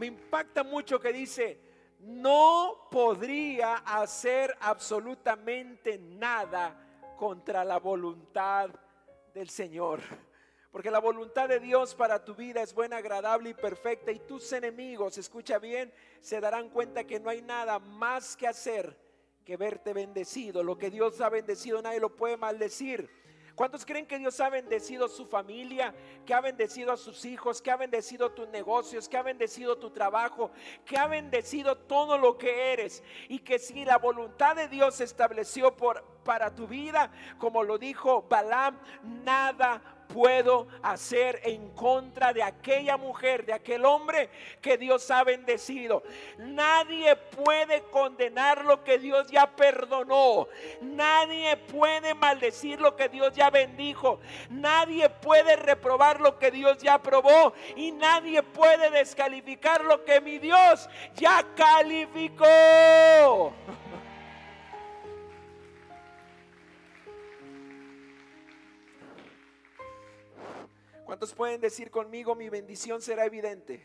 Me 0.00 0.06
impacta 0.06 0.64
mucho 0.64 0.98
que 0.98 1.12
dice, 1.12 1.60
no 1.98 2.88
podría 2.90 3.74
hacer 3.84 4.56
absolutamente 4.58 5.98
nada 5.98 7.14
contra 7.18 7.66
la 7.66 7.78
voluntad 7.78 8.70
del 9.34 9.50
Señor. 9.50 10.00
Porque 10.72 10.90
la 10.90 11.00
voluntad 11.00 11.50
de 11.50 11.60
Dios 11.60 11.94
para 11.94 12.24
tu 12.24 12.34
vida 12.34 12.62
es 12.62 12.72
buena, 12.72 12.96
agradable 12.96 13.50
y 13.50 13.54
perfecta. 13.54 14.10
Y 14.10 14.20
tus 14.20 14.50
enemigos, 14.54 15.18
escucha 15.18 15.58
bien, 15.58 15.92
se 16.22 16.40
darán 16.40 16.70
cuenta 16.70 17.04
que 17.04 17.20
no 17.20 17.28
hay 17.28 17.42
nada 17.42 17.78
más 17.78 18.38
que 18.38 18.48
hacer 18.48 18.96
que 19.44 19.58
verte 19.58 19.92
bendecido. 19.92 20.62
Lo 20.62 20.78
que 20.78 20.88
Dios 20.88 21.20
ha 21.20 21.28
bendecido 21.28 21.82
nadie 21.82 22.00
lo 22.00 22.16
puede 22.16 22.38
maldecir. 22.38 23.10
¿Cuántos 23.60 23.84
creen 23.84 24.06
que 24.06 24.18
Dios 24.18 24.40
ha 24.40 24.48
bendecido 24.48 25.06
su 25.06 25.26
familia, 25.26 25.94
que 26.24 26.32
ha 26.32 26.40
bendecido 26.40 26.92
a 26.92 26.96
sus 26.96 27.26
hijos, 27.26 27.60
que 27.60 27.70
ha 27.70 27.76
bendecido 27.76 28.32
tus 28.32 28.48
negocios, 28.48 29.06
que 29.06 29.18
ha 29.18 29.22
bendecido 29.22 29.76
tu 29.76 29.90
trabajo, 29.90 30.50
que 30.86 30.96
ha 30.96 31.06
bendecido 31.06 31.76
todo 31.76 32.16
lo 32.16 32.38
que 32.38 32.72
eres? 32.72 33.02
Y 33.28 33.40
que 33.40 33.58
si 33.58 33.84
la 33.84 33.98
voluntad 33.98 34.56
de 34.56 34.66
Dios 34.66 34.94
se 34.94 35.04
estableció 35.04 35.76
por, 35.76 36.02
para 36.24 36.54
tu 36.54 36.66
vida, 36.66 37.12
como 37.36 37.62
lo 37.62 37.76
dijo 37.76 38.22
Balaam, 38.30 38.78
nada 39.02 39.99
puedo 40.12 40.66
hacer 40.82 41.40
en 41.44 41.70
contra 41.70 42.32
de 42.32 42.42
aquella 42.42 42.96
mujer, 42.96 43.44
de 43.46 43.52
aquel 43.52 43.84
hombre 43.84 44.30
que 44.60 44.76
Dios 44.76 45.10
ha 45.10 45.24
bendecido. 45.24 46.02
Nadie 46.38 47.16
puede 47.16 47.82
condenar 47.84 48.64
lo 48.64 48.84
que 48.84 48.98
Dios 48.98 49.30
ya 49.30 49.54
perdonó. 49.54 50.48
Nadie 50.80 51.56
puede 51.56 52.14
maldecir 52.14 52.80
lo 52.80 52.96
que 52.96 53.08
Dios 53.08 53.34
ya 53.34 53.50
bendijo. 53.50 54.20
Nadie 54.50 55.08
puede 55.08 55.56
reprobar 55.56 56.20
lo 56.20 56.38
que 56.38 56.50
Dios 56.50 56.78
ya 56.78 56.94
aprobó. 56.94 57.52
Y 57.76 57.92
nadie 57.92 58.42
puede 58.42 58.90
descalificar 58.90 59.84
lo 59.84 60.04
que 60.04 60.20
mi 60.20 60.38
Dios 60.38 60.88
ya 61.14 61.44
calificó. 61.56 62.46
¿Cuántos 71.10 71.34
pueden 71.34 71.60
decir 71.60 71.90
conmigo, 71.90 72.36
mi 72.36 72.48
bendición 72.48 73.02
será 73.02 73.24
evidente? 73.24 73.84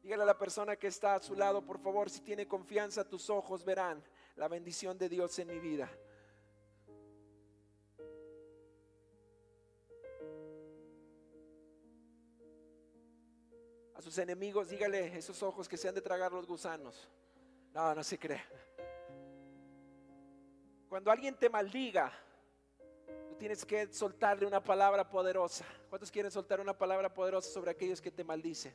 Dígale 0.00 0.22
a 0.22 0.26
la 0.26 0.38
persona 0.38 0.76
que 0.76 0.86
está 0.86 1.16
a 1.16 1.20
su 1.20 1.34
lado, 1.34 1.66
por 1.66 1.80
favor, 1.80 2.08
si 2.08 2.20
tiene 2.20 2.46
confianza, 2.46 3.02
tus 3.02 3.28
ojos 3.30 3.64
verán 3.64 4.00
la 4.36 4.46
bendición 4.46 4.96
de 4.96 5.08
Dios 5.08 5.36
en 5.40 5.48
mi 5.48 5.58
vida. 5.58 5.90
A 13.96 14.00
sus 14.02 14.16
enemigos, 14.18 14.68
dígale 14.68 15.18
esos 15.18 15.42
ojos 15.42 15.68
que 15.68 15.76
se 15.76 15.88
han 15.88 15.96
de 15.96 16.00
tragar 16.00 16.30
los 16.30 16.46
gusanos. 16.46 17.10
No, 17.74 17.92
no 17.92 18.04
se 18.04 18.20
cree. 18.20 18.44
Cuando 20.88 21.10
alguien 21.10 21.34
te 21.34 21.50
maldiga, 21.50 22.12
tienes 23.38 23.64
que 23.64 23.92
soltarle 23.92 24.46
una 24.46 24.62
palabra 24.62 25.08
poderosa. 25.08 25.64
¿Cuántos 25.88 26.10
quieren 26.10 26.30
soltar 26.30 26.60
una 26.60 26.76
palabra 26.76 27.12
poderosa 27.12 27.50
sobre 27.50 27.70
aquellos 27.70 28.00
que 28.00 28.10
te 28.10 28.24
maldicen? 28.24 28.74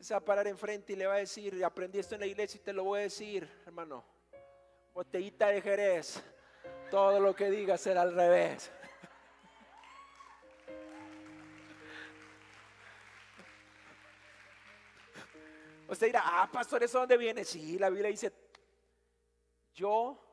se 0.00 0.14
va 0.14 0.18
a 0.18 0.24
parar 0.24 0.46
enfrente 0.46 0.92
y 0.92 0.96
le 0.96 1.06
va 1.06 1.14
a 1.14 1.18
decir, 1.18 1.64
aprendí 1.64 1.98
esto 1.98 2.14
en 2.14 2.20
la 2.20 2.26
iglesia 2.26 2.58
y 2.58 2.62
te 2.62 2.72
lo 2.72 2.84
voy 2.84 3.00
a 3.00 3.02
decir, 3.02 3.50
hermano. 3.66 4.04
Botellita 4.94 5.48
de 5.48 5.60
Jerez. 5.60 6.22
Todo 6.90 7.20
lo 7.20 7.34
que 7.34 7.50
digas 7.50 7.80
será 7.80 8.02
al 8.02 8.14
revés. 8.14 8.70
Usted 15.88 16.06
dirá, 16.06 16.22
ah, 16.24 16.48
pastor, 16.50 16.82
¿eso 16.82 16.98
dónde 16.98 17.16
viene? 17.16 17.44
Sí, 17.44 17.78
la 17.78 17.90
Biblia 17.90 18.10
dice, 18.10 18.32
yo 19.74 20.25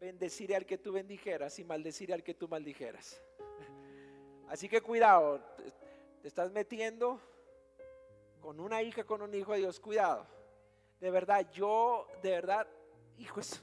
bendeciré 0.00 0.56
al 0.56 0.66
que 0.66 0.78
tú 0.78 0.92
bendijeras 0.92 1.58
y 1.58 1.64
maldeciré 1.64 2.14
al 2.14 2.22
que 2.22 2.34
tú 2.34 2.48
maldijeras. 2.48 3.20
Así 4.48 4.68
que 4.68 4.80
cuidado, 4.80 5.40
te 6.22 6.28
estás 6.28 6.50
metiendo 6.52 7.20
con 8.40 8.60
una 8.60 8.82
hija, 8.82 9.04
con 9.04 9.22
un 9.22 9.34
hijo 9.34 9.52
de 9.52 9.58
Dios, 9.58 9.78
cuidado. 9.80 10.26
De 11.00 11.10
verdad, 11.10 11.50
yo, 11.52 12.06
de 12.22 12.30
verdad, 12.30 12.66
hijos, 13.18 13.62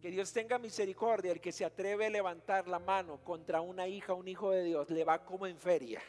que 0.00 0.10
Dios 0.10 0.32
tenga 0.32 0.58
misericordia. 0.58 1.32
El 1.32 1.40
que 1.40 1.52
se 1.52 1.64
atreve 1.64 2.06
a 2.06 2.10
levantar 2.10 2.68
la 2.68 2.78
mano 2.78 3.22
contra 3.24 3.60
una 3.60 3.88
hija, 3.88 4.14
un 4.14 4.28
hijo 4.28 4.50
de 4.50 4.64
Dios, 4.64 4.90
le 4.90 5.04
va 5.04 5.24
como 5.24 5.46
en 5.46 5.58
feria. 5.58 6.02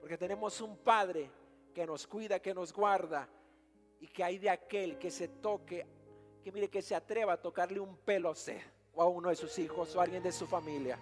Porque 0.00 0.18
tenemos 0.18 0.60
un 0.60 0.78
Padre 0.78 1.30
que 1.72 1.86
nos 1.86 2.06
cuida, 2.06 2.40
que 2.40 2.54
nos 2.54 2.72
guarda 2.72 3.28
y 4.00 4.08
que 4.08 4.24
hay 4.24 4.38
de 4.38 4.50
aquel 4.50 4.98
que 4.98 5.10
se 5.10 5.28
toque 5.28 5.86
que 6.42 6.50
mire 6.52 6.68
que 6.68 6.82
se 6.82 6.94
atreva 6.94 7.34
a 7.34 7.36
tocarle 7.36 7.80
un 7.80 7.96
pelo 7.96 8.28
a 8.28 8.32
usted 8.32 8.60
o 8.94 9.02
a 9.02 9.08
uno 9.08 9.28
de 9.28 9.36
sus 9.36 9.58
hijos 9.58 9.94
o 9.94 10.00
a 10.00 10.04
alguien 10.04 10.22
de 10.22 10.32
su 10.32 10.46
familia. 10.46 10.98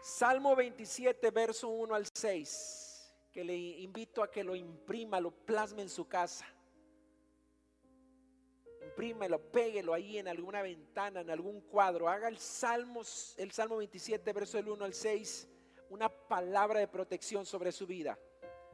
Salmo 0.00 0.56
27, 0.56 1.30
verso 1.30 1.68
1 1.68 1.94
al 1.94 2.06
6, 2.12 3.14
que 3.32 3.44
le 3.44 3.56
invito 3.56 4.22
a 4.22 4.30
que 4.30 4.42
lo 4.42 4.56
imprima, 4.56 5.20
lo 5.20 5.30
plasme 5.30 5.82
en 5.82 5.88
su 5.88 6.08
casa. 6.08 6.46
Imprímelo, 8.82 9.38
péguelo 9.38 9.94
ahí 9.94 10.18
en 10.18 10.26
alguna 10.26 10.60
ventana, 10.60 11.20
en 11.20 11.30
algún 11.30 11.60
cuadro. 11.60 12.08
Haga 12.08 12.28
el 12.28 12.38
Salmo, 12.38 13.02
el 13.36 13.52
Salmo 13.52 13.76
27, 13.76 14.32
verso 14.32 14.56
del 14.56 14.68
1 14.68 14.84
al 14.84 14.94
6 14.94 15.48
una 15.48 15.51
palabra 16.32 16.80
de 16.80 16.88
protección 16.88 17.44
sobre 17.44 17.70
su 17.72 17.86
vida. 17.86 18.18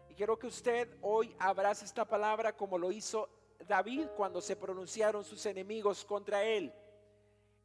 Y 0.08 0.14
quiero 0.14 0.38
que 0.38 0.46
usted 0.46 0.96
hoy 1.02 1.34
abrace 1.40 1.84
esta 1.84 2.04
palabra 2.04 2.56
como 2.56 2.78
lo 2.78 2.92
hizo 2.92 3.28
David 3.66 4.06
cuando 4.16 4.40
se 4.40 4.54
pronunciaron 4.54 5.24
sus 5.24 5.44
enemigos 5.44 6.04
contra 6.04 6.44
él. 6.44 6.72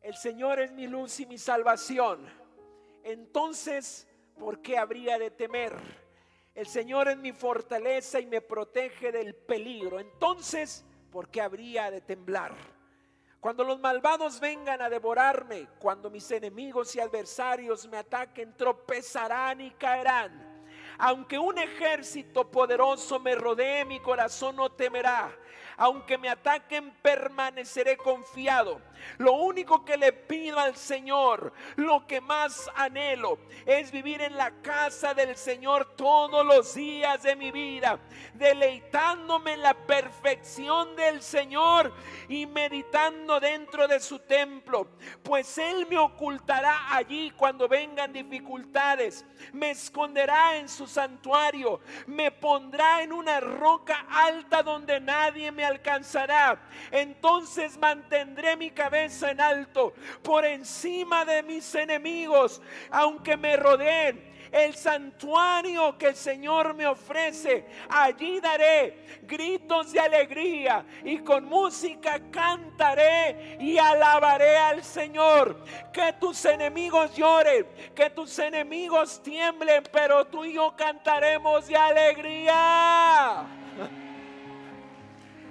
El 0.01 0.15
Señor 0.15 0.59
es 0.59 0.71
mi 0.71 0.87
luz 0.87 1.19
y 1.19 1.27
mi 1.27 1.37
salvación. 1.37 2.27
Entonces, 3.03 4.07
¿por 4.39 4.63
qué 4.63 4.79
habría 4.79 5.19
de 5.19 5.29
temer? 5.29 5.75
El 6.55 6.65
Señor 6.65 7.09
es 7.09 7.17
mi 7.17 7.31
fortaleza 7.31 8.19
y 8.19 8.25
me 8.25 8.41
protege 8.41 9.11
del 9.11 9.35
peligro. 9.35 9.99
Entonces, 9.99 10.83
¿por 11.11 11.29
qué 11.29 11.39
habría 11.39 11.91
de 11.91 12.01
temblar? 12.01 12.55
Cuando 13.43 13.65
los 13.65 13.77
malvados 13.77 14.39
vengan 14.39 14.81
a 14.81 14.89
devorarme, 14.89 15.67
cuando 15.77 16.09
mis 16.09 16.31
enemigos 16.31 16.95
y 16.95 17.01
adversarios 17.01 17.85
me 17.89 17.97
ataquen, 17.97 18.55
tropezarán 18.55 19.59
y 19.59 19.71
caerán. 19.71 20.52
Aunque 20.97 21.37
un 21.39 21.57
ejército 21.57 22.49
poderoso 22.49 23.19
me 23.19 23.35
rodee, 23.35 23.85
mi 23.85 23.99
corazón 23.99 24.55
no 24.55 24.71
temerá. 24.71 25.35
Aunque 25.77 26.17
me 26.17 26.29
ataquen, 26.29 26.91
permaneceré 27.01 27.97
confiado. 27.97 28.79
Lo 29.17 29.33
único 29.33 29.83
que 29.83 29.97
le 29.97 30.13
pido 30.13 30.59
al 30.59 30.75
Señor, 30.75 31.53
lo 31.75 32.05
que 32.07 32.21
más 32.21 32.69
anhelo, 32.75 33.39
es 33.65 33.91
vivir 33.91 34.21
en 34.21 34.37
la 34.37 34.51
casa 34.61 35.13
del 35.13 35.35
Señor 35.35 35.95
todos 35.95 36.45
los 36.45 36.73
días 36.73 37.23
de 37.23 37.35
mi 37.35 37.51
vida, 37.51 37.99
deleitándome 38.33 39.53
en 39.53 39.61
la 39.61 39.73
perfección 39.73 40.95
del 40.95 41.21
Señor 41.21 41.93
y 42.29 42.45
meditando 42.45 43.39
dentro 43.39 43.87
de 43.87 43.99
su 43.99 44.19
templo, 44.19 44.87
pues 45.23 45.57
Él 45.57 45.87
me 45.89 45.97
ocultará 45.97 46.95
allí 46.95 47.31
cuando 47.31 47.67
vengan 47.67 48.13
dificultades, 48.13 49.25
me 49.51 49.71
esconderá 49.71 50.57
en 50.57 50.69
su 50.69 50.82
su 50.83 50.93
santuario. 50.93 51.79
Me 52.07 52.31
pondrá 52.31 53.03
en 53.03 53.13
una 53.13 53.39
roca 53.39 54.05
alta 54.09 54.63
donde 54.63 54.99
nadie 54.99 55.51
me 55.51 55.63
alcanzará. 55.63 56.59
Entonces 56.91 57.77
mantendré 57.77 58.55
mi 58.55 58.71
cabeza 58.71 59.31
en 59.31 59.41
alto 59.41 59.93
por 60.21 60.45
encima 60.45 61.25
de 61.25 61.43
mis 61.43 61.73
enemigos, 61.75 62.61
aunque 62.91 63.37
me 63.37 63.55
rodeen 63.57 64.32
el 64.53 64.75
santuario 64.75 65.97
que 65.97 66.09
el 66.09 66.15
Señor 66.15 66.75
me 66.75 66.85
ofrece. 66.85 67.65
Allí 67.89 68.39
daré 68.39 69.19
gritos 69.23 69.91
de 69.91 69.99
alegría 69.99 70.85
y 71.03 71.17
con 71.19 71.45
música 71.45 72.21
cantaré 72.31 73.57
y 73.59 73.79
alabaré 73.79 74.55
al 74.55 74.83
Señor. 74.83 75.63
Que 75.91 76.13
tus 76.13 76.45
enemigos 76.45 77.15
lloren, 77.15 77.67
que 77.95 78.11
tus 78.11 78.37
enemigos 78.37 79.21
tiemblen, 79.23 79.83
pero 79.91 80.25
tú 80.25 80.45
y 80.45 80.53
yo 80.53 80.75
cantaremos 80.75 81.67
de 81.67 81.75
alegría. 81.75 83.45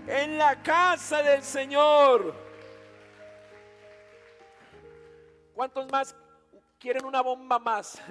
En 0.04 0.36
la 0.36 0.60
casa 0.60 1.22
del 1.22 1.44
Señor. 1.44 2.34
¿Cuántos 5.54 5.88
más 5.92 6.16
quieren 6.80 7.04
una 7.04 7.20
bomba 7.20 7.60
más? 7.60 8.02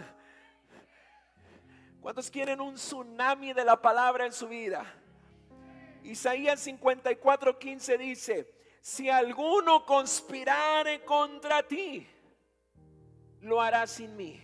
¿Cuántos 2.02 2.32
quieren 2.32 2.60
un 2.60 2.74
tsunami 2.74 3.54
de 3.54 3.64
la 3.64 3.80
palabra 3.80 4.26
en 4.26 4.34
su 4.34 4.48
vida? 4.48 4.84
Isaías 6.04 6.60
54, 6.60 7.60
15 7.60 7.98
dice, 8.00 8.54
si 8.82 9.08
alguno 9.08 9.86
conspirare 9.86 11.06
contra 11.06 11.62
ti, 11.62 12.08
lo 13.42 13.62
hará 13.62 13.86
sin 13.86 14.16
mí. 14.16 14.42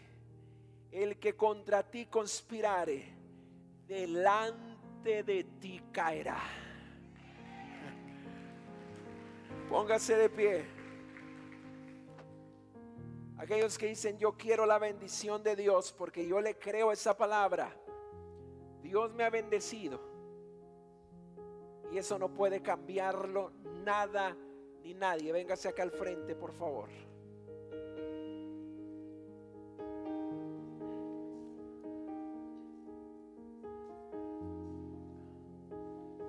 El 0.92 1.18
que 1.18 1.36
contra 1.36 1.82
ti 1.82 2.06
conspirare, 2.06 3.12
delante 3.88 5.24
de 5.24 5.44
ti 5.60 5.82
caerá. 5.92 6.40
Póngase 9.68 10.16
de 10.16 10.30
pie. 10.30 10.77
Aquellos 13.38 13.78
que 13.78 13.88
dicen, 13.88 14.18
yo 14.18 14.34
quiero 14.34 14.66
la 14.66 14.80
bendición 14.80 15.44
de 15.44 15.56
Dios 15.56 15.94
porque 15.96 16.28
yo 16.28 16.42
le 16.42 16.58
creo 16.58 16.92
esa 16.92 17.16
palabra. 17.16 17.72
Dios 18.82 19.14
me 19.14 19.24
ha 19.24 19.30
bendecido. 19.30 20.00
Y 21.92 21.98
eso 21.98 22.18
no 22.18 22.34
puede 22.34 22.62
cambiarlo 22.62 23.52
nada 23.84 24.36
ni 24.82 24.94
nadie. 24.94 25.32
Véngase 25.32 25.70
acá 25.70 25.84
al 25.84 25.92
frente, 25.92 26.36
por 26.36 26.52
favor. 26.52 26.90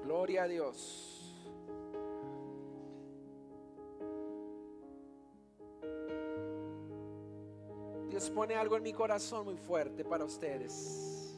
Gloria 0.05 0.42
a 0.44 0.49
Dios. 0.49 1.17
Dios 8.18 8.31
pone 8.31 8.57
algo 8.57 8.76
en 8.76 8.83
mi 8.83 8.92
corazón 8.92 9.44
muy 9.44 9.57
fuerte 9.57 10.04
para 10.04 10.24
ustedes. 10.24 11.37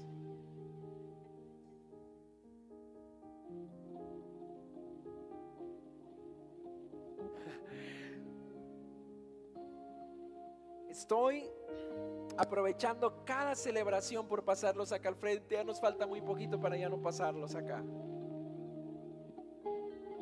Estoy 10.88 11.44
aprovechando 12.38 13.26
cada 13.26 13.54
celebración 13.54 14.26
por 14.26 14.42
pasarlos 14.42 14.90
acá 14.92 15.10
al 15.10 15.16
frente. 15.16 15.56
Ya 15.56 15.64
nos 15.64 15.78
falta 15.78 16.06
muy 16.06 16.22
poquito 16.22 16.58
para 16.58 16.78
ya 16.78 16.88
no 16.88 17.02
pasarlos 17.02 17.54
acá. 17.54 17.84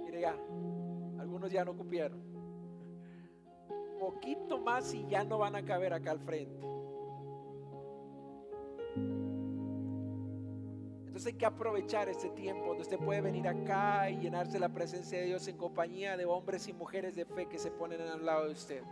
Mire 0.04 0.22
ya, 0.22 0.36
algunos 1.20 1.52
ya 1.52 1.64
no 1.64 1.76
cupieron 1.76 2.27
poquito 4.08 4.58
más 4.58 4.94
y 4.94 5.06
ya 5.06 5.22
no 5.22 5.36
van 5.36 5.54
a 5.54 5.62
caber 5.62 5.92
acá 5.92 6.12
al 6.12 6.20
frente. 6.20 6.66
Entonces 11.04 11.26
hay 11.26 11.34
que 11.34 11.44
aprovechar 11.44 12.08
este 12.08 12.30
tiempo 12.30 12.68
donde 12.68 12.84
usted 12.84 12.96
puede 12.98 13.20
venir 13.20 13.46
acá 13.46 14.08
y 14.08 14.16
llenarse 14.16 14.58
la 14.58 14.70
presencia 14.70 15.18
de 15.18 15.26
Dios 15.26 15.46
en 15.48 15.58
compañía 15.58 16.16
de 16.16 16.24
hombres 16.24 16.68
y 16.68 16.72
mujeres 16.72 17.16
de 17.16 17.26
fe 17.26 17.48
que 17.48 17.58
se 17.58 17.70
ponen 17.70 18.00
al 18.00 18.24
lado 18.24 18.46
de 18.46 18.52
usted. 18.52 18.82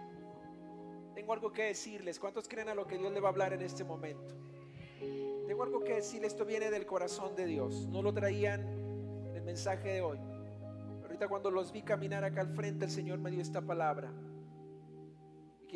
Tengo 1.14 1.32
algo 1.32 1.50
que 1.50 1.62
decirles. 1.62 2.18
¿Cuántos 2.18 2.46
creen 2.46 2.68
a 2.68 2.74
lo 2.74 2.86
que 2.86 2.98
Dios 2.98 3.10
le 3.10 3.20
va 3.20 3.28
a 3.28 3.32
hablar 3.32 3.54
en 3.54 3.62
este 3.62 3.84
momento? 3.84 4.34
Tengo 5.46 5.62
algo 5.62 5.82
que 5.82 5.94
decirles. 5.94 6.32
Esto 6.32 6.44
viene 6.44 6.70
del 6.70 6.84
corazón 6.84 7.34
de 7.36 7.46
Dios. 7.46 7.86
No 7.86 8.02
lo 8.02 8.12
traían 8.12 8.60
en 9.30 9.34
el 9.34 9.42
mensaje 9.44 9.94
de 9.94 10.02
hoy. 10.02 10.18
Ahorita 11.04 11.26
cuando 11.26 11.50
los 11.50 11.72
vi 11.72 11.80
caminar 11.80 12.22
acá 12.22 12.42
al 12.42 12.50
frente, 12.50 12.84
el 12.84 12.90
Señor 12.90 13.18
me 13.18 13.30
dio 13.30 13.40
esta 13.40 13.62
palabra 13.62 14.12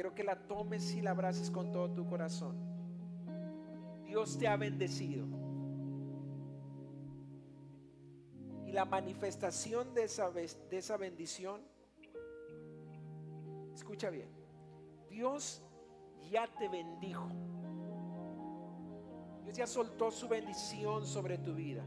quiero 0.01 0.15
que 0.15 0.25
la 0.25 0.35
tomes 0.35 0.95
y 0.95 1.03
la 1.03 1.11
abraces 1.11 1.51
con 1.51 1.71
todo 1.73 1.91
tu 1.91 2.07
corazón. 2.07 2.57
Dios 4.07 4.39
te 4.39 4.49
ha 4.49 4.57
bendecido. 4.57 5.27
Y 8.65 8.73
la 8.73 8.87
manifestación 8.87 9.93
de 9.93 10.05
esa, 10.05 10.31
de 10.31 10.49
esa 10.71 10.97
bendición, 10.97 11.61
escucha 13.75 14.09
bien, 14.09 14.31
Dios 15.11 15.63
ya 16.31 16.47
te 16.47 16.71
bendijo. 16.71 17.29
Dios 19.45 19.55
ya 19.55 19.67
soltó 19.67 20.11
su 20.11 20.29
bendición 20.29 21.07
sobre 21.07 21.37
tu 21.37 21.53
vida. 21.55 21.85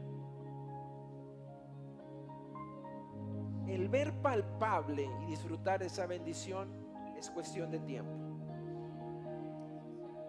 El 3.66 3.88
ver 3.88 4.12
palpable 4.22 5.10
y 5.24 5.26
disfrutar 5.26 5.82
esa 5.82 6.06
bendición 6.06 6.84
es 7.16 7.30
cuestión 7.30 7.70
de 7.70 7.80
tiempo. 7.80 8.12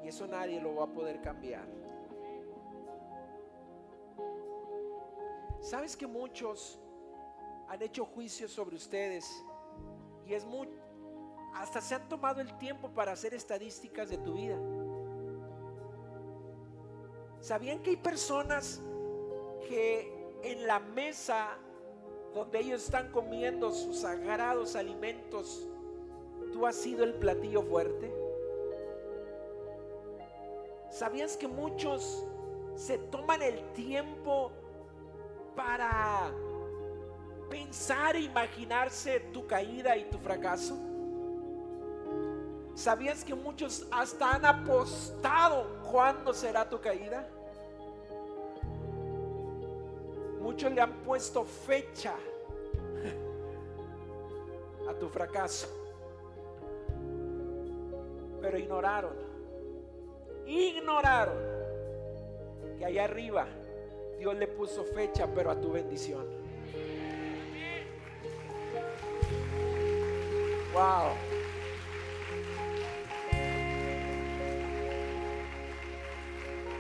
Y 0.04 0.08
eso 0.08 0.28
nadie 0.28 0.62
lo 0.62 0.76
va 0.76 0.86
a 0.86 0.88
poder 0.88 1.22
cambiar. 1.22 1.68
¿Sabes 5.62 5.98
que 5.98 6.06
muchos 6.06 6.80
han 7.68 7.82
hecho 7.82 8.06
juicios 8.06 8.52
sobre 8.52 8.76
ustedes? 8.76 9.44
Y 10.28 10.34
es 10.34 10.46
muy 10.46 10.70
hasta 11.56 11.80
se 11.80 11.96
han 11.96 12.08
tomado 12.10 12.42
el 12.42 12.58
tiempo 12.58 12.90
para 12.90 13.14
hacer 13.14 13.34
estadísticas 13.34 14.10
de 14.10 14.18
tu 14.18 14.34
vida. 14.34 14.58
¿Sabían 17.40 17.82
que 17.82 17.92
hay 17.92 17.98
personas 17.98 18.82
que 19.68 20.14
en 20.44 20.68
la 20.68 20.80
mesa 20.80 21.58
donde 22.34 22.60
ellos 22.60 22.84
están 22.84 23.12
comiendo 23.12 23.72
sus 23.72 24.00
sagrados 24.00 24.76
alimentos 24.76 25.68
¿Tú 26.56 26.66
has 26.66 26.76
sido 26.78 27.04
el 27.04 27.14
platillo 27.16 27.62
fuerte? 27.64 28.10
¿Sabías 30.90 31.36
que 31.36 31.50
muchos 31.50 32.26
se 32.78 32.98
toman 32.98 33.42
el 33.42 33.62
tiempo 33.74 34.54
para 35.54 36.32
pensar 37.50 38.16
e 38.16 38.22
imaginarse 38.22 39.20
tu 39.34 39.46
caída 39.46 39.98
y 39.98 40.06
tu 40.06 40.18
fracaso? 40.18 40.78
¿Sabías 42.74 43.26
que 43.26 43.36
muchos 43.36 43.86
hasta 43.92 44.36
han 44.36 44.46
apostado 44.46 45.84
cuándo 45.92 46.34
será 46.34 46.70
tu 46.70 46.80
caída? 46.80 47.28
Muchos 50.40 50.72
le 50.72 50.80
han 50.80 51.04
puesto 51.04 51.44
fecha 51.44 52.16
a 54.90 54.94
tu 54.94 55.10
fracaso 55.10 55.85
pero 58.46 58.60
ignoraron, 58.60 59.16
ignoraron 60.46 61.36
que 62.78 62.86
allá 62.86 63.06
arriba 63.06 63.48
Dios 64.20 64.36
le 64.36 64.48
puso 64.48 64.84
fecha, 64.84 65.28
pero 65.34 65.50
a 65.50 65.60
tu 65.60 65.72
bendición. 65.72 66.28
Wow. 70.74 71.16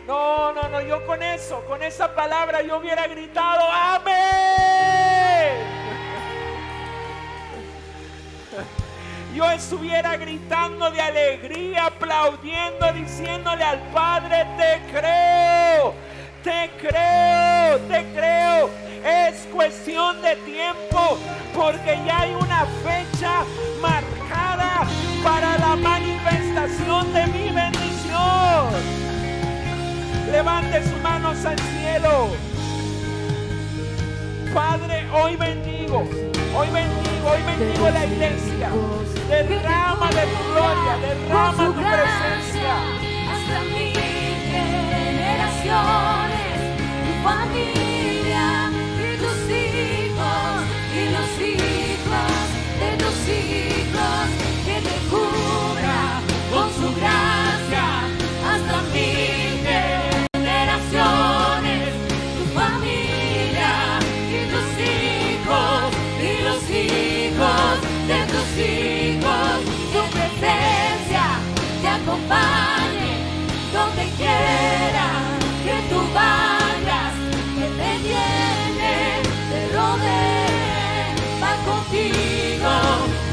No, 0.06 0.54
no, 0.54 0.70
no, 0.70 0.82
yo 0.82 1.04
con 1.08 1.24
eso, 1.24 1.66
con 1.66 1.82
esa 1.82 2.14
palabra 2.14 2.62
yo 2.62 2.78
hubiera 2.78 3.08
gritado, 3.08 3.64
amén. 3.72 3.85
Estuviera 9.56 10.18
gritando 10.18 10.92
de 10.92 11.02
alegría, 11.02 11.86
aplaudiendo, 11.86 12.92
diciéndole 12.94 13.64
al 13.64 13.80
Padre, 13.94 14.46
te 14.58 14.82
creo, 14.92 15.94
te 16.44 16.70
creo, 16.78 17.80
te 17.88 18.06
creo. 18.14 18.70
Es 19.06 19.48
cuestión 19.54 20.22
de 20.22 20.36
tiempo 20.38 21.18
porque 21.56 21.98
ya 22.06 22.22
hay 22.22 22.34
una 22.34 22.66
fecha 22.84 23.44
marcada 23.82 24.86
para 25.24 25.58
la 25.58 25.76
manifestación 25.76 27.14
de 27.14 27.28
mi 27.28 27.50
bendición. 27.50 28.70
Levante 30.32 30.84
sus 30.84 31.02
manos 31.02 31.46
al 31.46 31.60
cielo. 31.60 32.30
Padre, 34.54 35.08
hoy 35.12 35.36
bendigo, 35.36 36.08
hoy 36.56 36.70
bendigo, 36.70 37.30
hoy 37.30 37.42
bendigo 37.44 37.90
la 37.90 38.06
iglesia. 38.06 38.70
Derrama 39.28 40.10
de 40.10 40.22
tu 40.22 40.44
gloria, 40.52 40.98
derrama 41.02 41.66
tu 41.66 41.74
presencia. 41.74 42.74
Hasta 43.32 43.58
mil 43.74 43.94
generaciones, 44.96 46.58
tu 47.06 47.12
familia 47.28 48.48
y 49.00 49.18
tus 49.18 49.40
hijos 49.50 50.64
y 50.94 50.98
los 51.16 51.32
hijos 51.50 52.46
de 52.80 52.90
tus 53.04 53.18
hijos 53.30 53.75
acompañe 72.26 73.18
donde 73.74 74.10
quiera 74.18 75.08
que 75.64 75.76
tú 75.90 76.02
vayas, 76.14 77.14
que 77.56 77.68
te 77.78 77.92
llene, 78.00 79.22
te 79.50 79.60
rodee, 79.76 81.16
va 81.42 81.54
contigo, 81.66 82.74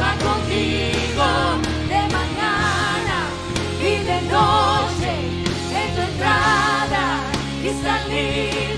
va 0.01 0.13
contigo 0.27 1.27
de 1.89 2.01
mañana 2.13 3.19
y 3.81 4.05
de 4.05 4.23
noche, 4.23 5.13
en 5.75 5.95
tu 5.95 6.01
entrada 6.03 7.21
y 7.63 7.71
salida, 7.83 8.72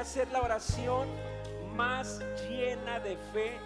Hacer 0.00 0.30
la 0.30 0.42
oración 0.42 1.08
más 1.74 2.20
llena 2.48 3.00
de 3.00 3.16
fe, 3.32 3.58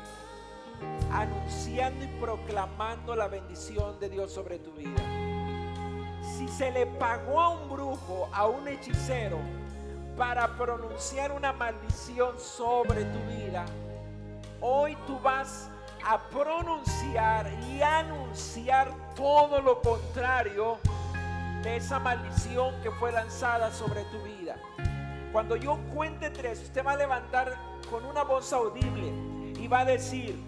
anunciando 1.12 2.04
y 2.04 2.08
proclamando 2.18 3.14
la 3.14 3.28
bendición 3.28 4.00
de 4.00 4.08
Dios 4.08 4.32
sobre 4.32 4.58
tu 4.58 4.72
vida. 4.72 5.02
Si 6.22 6.48
se 6.48 6.70
le 6.70 6.86
pagó 6.86 7.38
a 7.38 7.50
un 7.50 7.68
brujo, 7.68 8.30
a 8.32 8.46
un 8.46 8.66
hechicero, 8.66 9.38
para 10.16 10.56
pronunciar 10.56 11.32
una 11.32 11.52
maldición 11.52 12.40
sobre 12.40 13.04
tu 13.04 13.18
vida, 13.26 13.66
hoy 14.62 14.96
tú 15.06 15.20
vas 15.20 15.68
a 16.02 16.18
pronunciar 16.30 17.52
y 17.70 17.82
anunciar 17.82 18.90
todo 19.14 19.60
lo 19.60 19.82
contrario 19.82 20.78
de 21.62 21.76
esa 21.76 21.98
maldición 21.98 22.74
que 22.82 22.90
fue 22.90 23.12
lanzada 23.12 23.70
sobre 23.70 24.02
tu 24.04 24.22
vida. 24.22 24.31
Cuando 25.32 25.56
yo 25.56 25.78
cuente 25.94 26.28
tres, 26.28 26.60
usted 26.60 26.84
va 26.84 26.92
a 26.92 26.96
levantar 26.96 27.56
con 27.90 28.04
una 28.04 28.22
voz 28.22 28.52
audible 28.52 29.10
y 29.58 29.66
va 29.66 29.80
a 29.80 29.84
decir, 29.86 30.38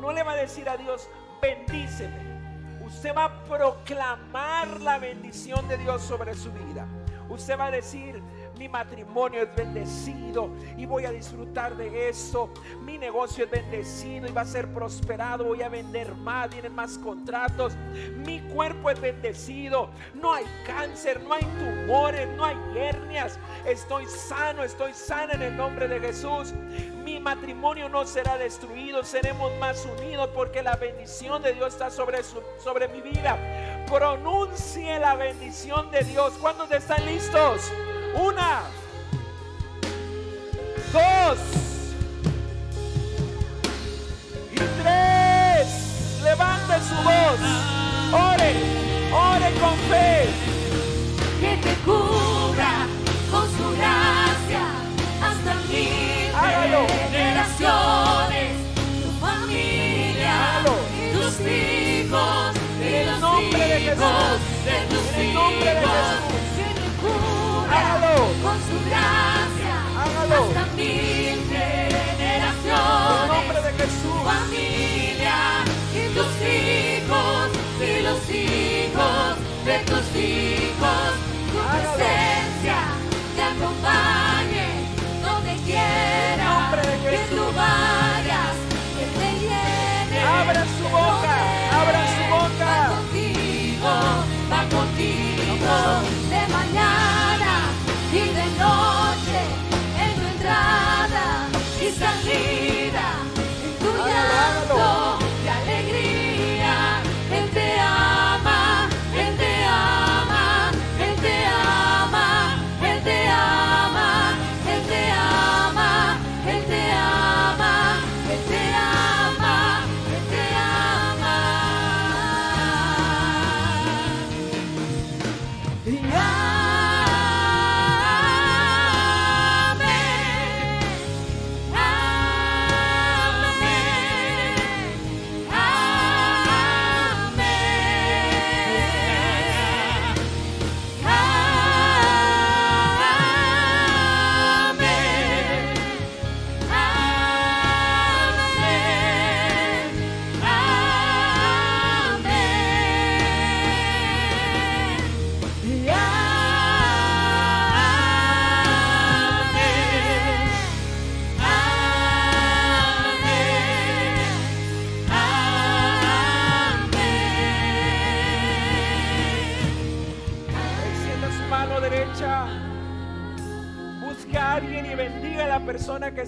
no 0.00 0.12
le 0.12 0.24
va 0.24 0.32
a 0.32 0.36
decir 0.36 0.68
a 0.68 0.76
Dios, 0.76 1.08
bendíceme. 1.40 2.36
Usted 2.84 3.14
va 3.14 3.24
a 3.24 3.44
proclamar 3.44 4.80
la 4.80 4.98
bendición 4.98 5.66
de 5.68 5.78
Dios 5.78 6.02
sobre 6.02 6.34
su 6.34 6.52
vida. 6.52 6.86
Usted 7.28 7.58
va 7.58 7.66
a 7.66 7.70
decir, 7.70 8.20
mi 8.58 8.68
matrimonio 8.68 9.42
es 9.42 9.54
bendecido 9.54 10.50
y 10.76 10.86
voy 10.86 11.04
a 11.04 11.10
disfrutar 11.10 11.76
de 11.76 12.08
esto. 12.08 12.50
Mi 12.82 12.96
negocio 12.98 13.44
es 13.44 13.50
bendecido 13.50 14.26
y 14.26 14.32
va 14.32 14.42
a 14.42 14.46
ser 14.46 14.72
prosperado. 14.72 15.44
Voy 15.44 15.62
a 15.62 15.68
vender 15.68 16.14
más, 16.14 16.50
vienen 16.50 16.74
más 16.74 16.96
contratos. 16.98 17.74
Mi 18.16 18.40
cuerpo 18.40 18.90
es 18.90 19.00
bendecido. 19.00 19.90
No 20.14 20.32
hay 20.32 20.44
cáncer, 20.66 21.20
no 21.22 21.34
hay 21.34 21.44
tumores, 21.44 22.28
no 22.36 22.44
hay 22.44 22.56
hernias. 22.76 23.38
Estoy 23.66 24.06
sano, 24.06 24.62
estoy 24.64 24.92
sana 24.94 25.34
en 25.34 25.42
el 25.42 25.56
nombre 25.56 25.86
de 25.88 26.00
Jesús. 26.00 26.52
Mi 27.04 27.20
matrimonio 27.20 27.88
no 27.88 28.04
será 28.04 28.36
destruido, 28.36 29.04
seremos 29.04 29.52
más 29.60 29.86
unidos 29.98 30.28
porque 30.34 30.62
la 30.62 30.74
bendición 30.76 31.40
de 31.42 31.52
Dios 31.52 31.74
está 31.74 31.88
sobre, 31.90 32.22
su- 32.24 32.42
sobre 32.58 32.88
mi 32.88 33.00
vida. 33.00 33.38
Pronuncie 33.88 34.98
la 34.98 35.14
bendición 35.14 35.90
de 35.90 36.00
Dios. 36.00 36.32
¿Cuántos 36.40 36.70
están 36.72 37.04
listos? 37.06 37.70
Una, 38.16 38.62
dos 40.92 41.38
y 44.52 44.56
tres. 44.56 46.20
Levante 46.24 46.74
su 46.88 46.94
voz. 47.04 47.40
Ore, 48.12 48.54
ore 49.12 49.50
con 49.60 49.76
fe. 49.90 50.28
que 51.40 51.56
te 51.58 51.74
cubra 51.84 52.86
con 53.30 53.46
su 53.56 53.76
gracia 53.76 54.64
hasta 55.22 55.54
mil 55.68 56.34
Hágalo. 56.34 56.86
generaciones, 57.10 58.52
tu 59.02 59.10
familia, 59.26 60.56
Hágalo. 60.56 60.74
tus 61.12 61.40
hijos 61.40 62.56
y 62.80 62.94
En 62.94 63.08
el 63.08 63.20
nombre 63.20 63.58
de 63.68 63.80
Jesús. 63.80 64.40
En 64.66 65.20
el 65.20 65.34
nombre 65.34 65.70
de 65.74 65.80
Jesús. 65.80 67.35
Hágalo. 67.76 68.14
con 68.42 68.58
su 68.68 68.76
gracia 68.88 69.74
Hágalo. 70.00 70.40
hasta 70.48 70.64
mil 70.76 70.86
En 70.88 71.40
generaciones 71.48 73.28
nombre 73.28 73.60
de 73.62 73.72
Jesús. 73.80 74.22
familia 74.24 75.38
y 75.94 76.02
tus 76.16 76.32
hijos 76.42 77.50
y 77.80 78.02
los 78.02 78.22
hijos 78.30 79.36
de 79.64 79.78
tus 79.90 80.06
hijos. 80.16 81.25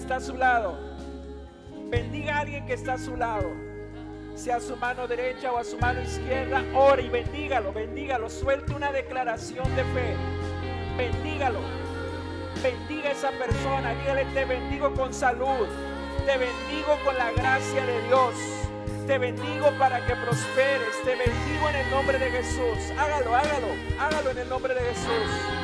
Está 0.09 0.17
a 0.17 0.21
su 0.21 0.37
lado. 0.37 0.75
Bendiga 1.91 2.37
a 2.37 2.39
alguien 2.39 2.65
que 2.65 2.73
está 2.73 2.93
a 2.93 2.97
su 2.97 3.15
lado. 3.15 3.47
Sea 4.33 4.55
a 4.55 4.59
su 4.59 4.75
mano 4.75 5.07
derecha 5.07 5.51
o 5.51 5.59
a 5.59 5.63
su 5.63 5.77
mano 5.77 6.01
izquierda. 6.01 6.63
Ore 6.73 7.03
y 7.03 7.09
bendígalo, 7.09 7.71
bendígalo. 7.71 8.27
Suelte 8.27 8.73
una 8.73 8.91
declaración 8.91 9.67
de 9.75 9.83
fe. 9.83 10.15
Bendígalo. 10.97 11.59
Bendiga 12.63 13.09
a 13.09 13.11
esa 13.11 13.29
persona. 13.33 13.93
Dígale, 13.93 14.25
te 14.33 14.45
bendigo 14.45 14.91
con 14.95 15.13
salud. 15.13 15.67
Te 16.25 16.39
bendigo 16.39 16.97
con 17.05 17.15
la 17.15 17.31
gracia 17.33 17.85
de 17.85 18.01
Dios. 18.07 18.33
Te 19.05 19.19
bendigo 19.19 19.69
para 19.77 20.03
que 20.07 20.15
prosperes. 20.15 21.03
Te 21.03 21.15
bendigo 21.17 21.69
en 21.69 21.75
el 21.75 21.91
nombre 21.91 22.17
de 22.17 22.31
Jesús. 22.31 22.97
Hágalo, 22.97 23.35
hágalo. 23.35 23.67
Hágalo 23.99 24.31
en 24.31 24.37
el 24.39 24.49
nombre 24.49 24.73
de 24.73 24.81
Jesús. 24.81 25.58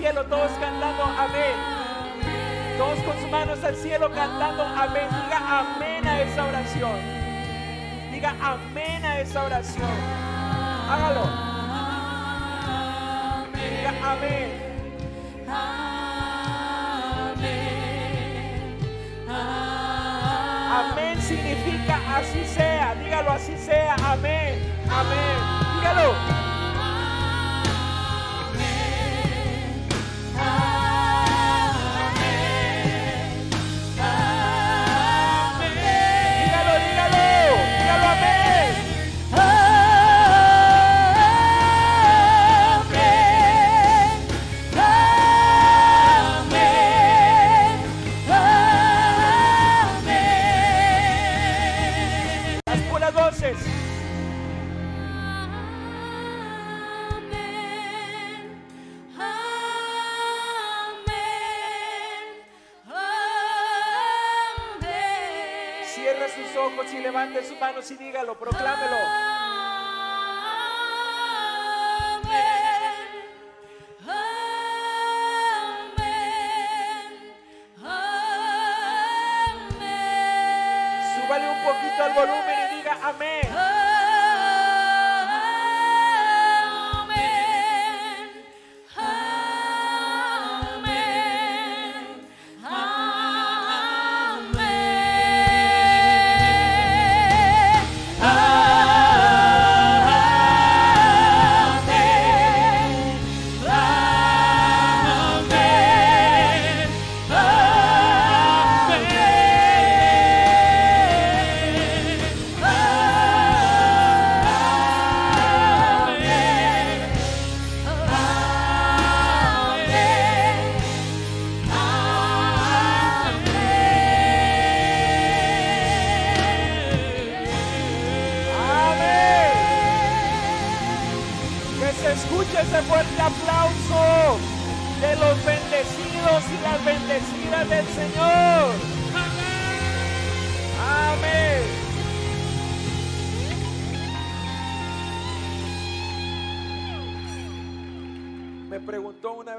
Cielo, 0.00 0.24
todos 0.24 0.50
cantando 0.52 1.04
amén. 1.04 1.56
Todos 2.78 2.98
con 3.00 3.20
sus 3.20 3.30
manos 3.30 3.62
al 3.62 3.76
cielo 3.76 4.10
cantando 4.14 4.62
amén. 4.64 5.06
Diga 5.24 5.60
amén 5.60 6.06
a 6.06 6.20
esa 6.22 6.44
oración. 6.46 6.98
Diga 8.10 8.34
amén 8.40 9.04
a 9.04 9.20
esa 9.20 9.44
oración. 9.44 9.90
Hágalo. 10.88 11.24
Diga 13.52 13.92
amén. 14.12 14.70
Amén 20.72 21.20
significa 21.20 22.00
así 22.16 22.44
sea. 22.46 22.94
Dígalo 22.94 23.32
así 23.32 23.54
sea. 23.58 23.96
Amén. 23.96 24.58
Amén. 24.88 25.59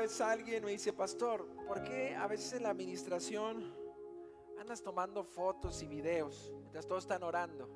Vez 0.01 0.19
alguien, 0.19 0.65
me 0.65 0.71
dice, 0.71 0.93
pastor, 0.93 1.47
¿por 1.67 1.83
qué 1.83 2.15
a 2.15 2.25
veces 2.25 2.53
en 2.53 2.63
la 2.63 2.71
administración 2.71 3.71
andas 4.59 4.81
tomando 4.81 5.23
fotos 5.23 5.83
y 5.83 5.87
videos 5.87 6.51
mientras 6.59 6.87
todos 6.87 7.03
están 7.03 7.21
orando? 7.21 7.69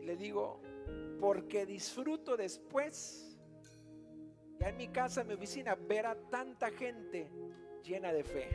Y 0.00 0.06
le 0.06 0.16
digo, 0.16 0.62
porque 1.20 1.66
disfruto 1.66 2.38
después, 2.38 3.38
ya 4.58 4.70
en 4.70 4.78
mi 4.78 4.88
casa, 4.88 5.20
en 5.20 5.28
mi 5.28 5.34
oficina, 5.34 5.74
ver 5.74 6.06
a 6.06 6.14
tanta 6.14 6.70
gente 6.70 7.30
llena 7.82 8.14
de 8.14 8.24
fe. 8.24 8.48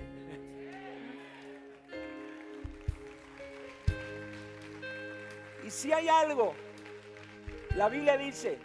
Y 5.63 5.69
si 5.69 5.93
hay 5.93 6.07
algo, 6.07 6.55
la 7.75 7.89
Biblia 7.89 8.17
dice, 8.17 8.57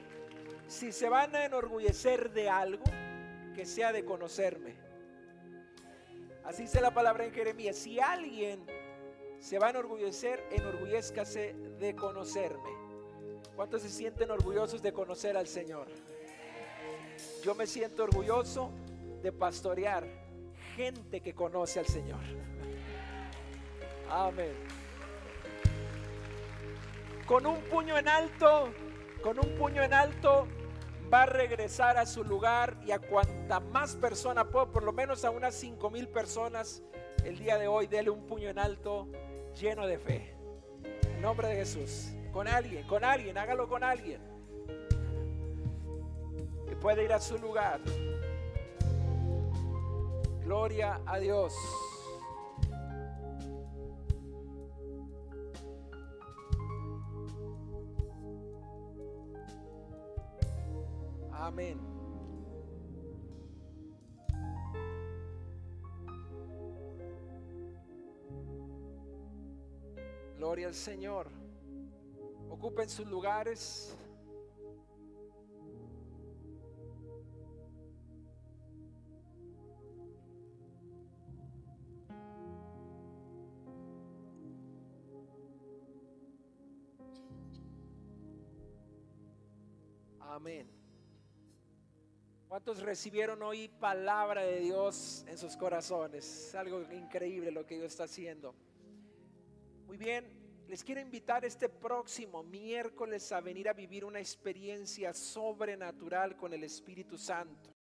si 0.69 0.91
se 0.91 1.11
van 1.11 1.37
a 1.37 1.45
enorgullecer 1.45 2.31
de 2.33 2.49
algo, 2.49 2.85
que 3.57 3.65
sea 3.65 3.91
de 3.91 4.05
conocerme. 4.05 4.75
Así 6.45 6.65
dice 6.65 6.79
la 6.83 6.93
palabra 6.93 7.25
en 7.25 7.33
Jeremías. 7.33 7.75
Si 7.75 7.99
alguien 7.99 8.63
se 9.41 9.59
va 9.59 9.69
a 9.69 9.71
enorgullecer, 9.71 10.47
enorgullezcase 10.51 11.55
de 11.81 11.97
conocerme. 11.97 12.69
¿Cuántos 13.57 13.81
se 13.81 13.89
sienten 13.89 14.31
orgullosos 14.31 14.83
de 14.83 14.93
conocer 14.93 15.39
al 15.39 15.47
Señor? 15.47 15.89
Yo 17.43 17.55
me 17.55 17.67
siento 17.67 18.05
orgulloso 18.05 18.71
de 19.23 19.33
pastorear 19.33 20.07
gente 20.75 21.23
que 21.23 21.35
conoce 21.35 21.81
al 21.81 21.87
Señor. 21.87 22.21
Amén. 24.11 24.53
Con 27.27 27.47
un 27.47 27.63
puño 27.63 27.97
en 27.97 28.07
alto, 28.07 28.69
con 29.23 29.39
un 29.39 29.57
puño 29.57 29.83
en 29.83 29.95
alto, 29.95 30.47
va 31.13 31.23
a 31.23 31.27
regresar 31.27 31.97
a 31.97 32.07
su 32.07 32.25
lugar 32.25 32.79
y 32.85 32.91
a 32.91 32.99
cuanta 32.99 33.61
más 33.61 33.95
persona 33.97 34.49
puedo, 34.49 34.73
por 34.73 34.83
lo 34.83 34.93
menos 34.93 35.25
a 35.25 35.31
unas 35.31 35.55
cinco 35.55 35.91
mil 35.91 36.09
personas 36.09 36.83
el 37.25 37.39
día 37.39 37.59
de 37.59 37.67
hoy, 37.67 37.89
dele 37.89 38.11
un 38.11 38.25
puño 38.27 38.49
en 38.49 38.59
alto 38.59 39.09
lleno 39.61 39.87
de 39.87 39.99
fe. 39.99 40.37
En 41.09 41.21
nombre 41.21 41.49
de 41.49 41.57
Jesús. 41.57 42.13
Con 42.33 42.47
alguien, 42.47 42.87
con 42.87 43.03
alguien, 43.03 43.37
hágalo 43.37 43.69
con 43.69 43.83
alguien. 43.83 44.21
Y 46.71 46.75
puede 46.77 47.05
ir 47.05 47.13
a 47.13 47.19
su 47.19 47.39
lugar. 47.39 47.81
Gloria 50.45 51.01
a 51.07 51.19
Dios. 51.19 51.53
Gloria 70.37 70.67
al 70.69 70.75
Señor. 70.75 71.31
Ocupen 72.51 72.89
sus 72.89 73.07
lugares. 73.07 73.97
Amén. 90.21 90.76
¿Cuántos 92.57 92.81
recibieron 92.81 93.43
hoy 93.43 93.69
palabra 93.69 94.41
de 94.41 94.61
Dios 94.61 95.27
en 95.29 95.37
sus 95.37 95.59
corazones? 95.59 96.25
Es 96.25 96.55
algo 96.55 96.81
increíble 96.91 97.51
lo 97.51 97.67
que 97.67 97.75
Dios 97.75 97.89
está 97.93 98.05
haciendo. 98.05 98.55
Muy 99.87 99.99
bien, 99.99 100.27
les 100.67 100.83
quiero 100.83 101.03
invitar 101.03 101.45
este 101.45 101.69
próximo 101.69 102.43
miércoles 102.43 103.31
a 103.31 103.43
venir 103.43 103.69
a 103.69 103.75
vivir 103.75 104.07
una 104.07 104.21
experiencia 104.21 105.13
sobrenatural 105.13 106.35
con 106.39 106.55
el 106.55 106.65
Espíritu 106.65 107.19
Santo. 107.19 107.76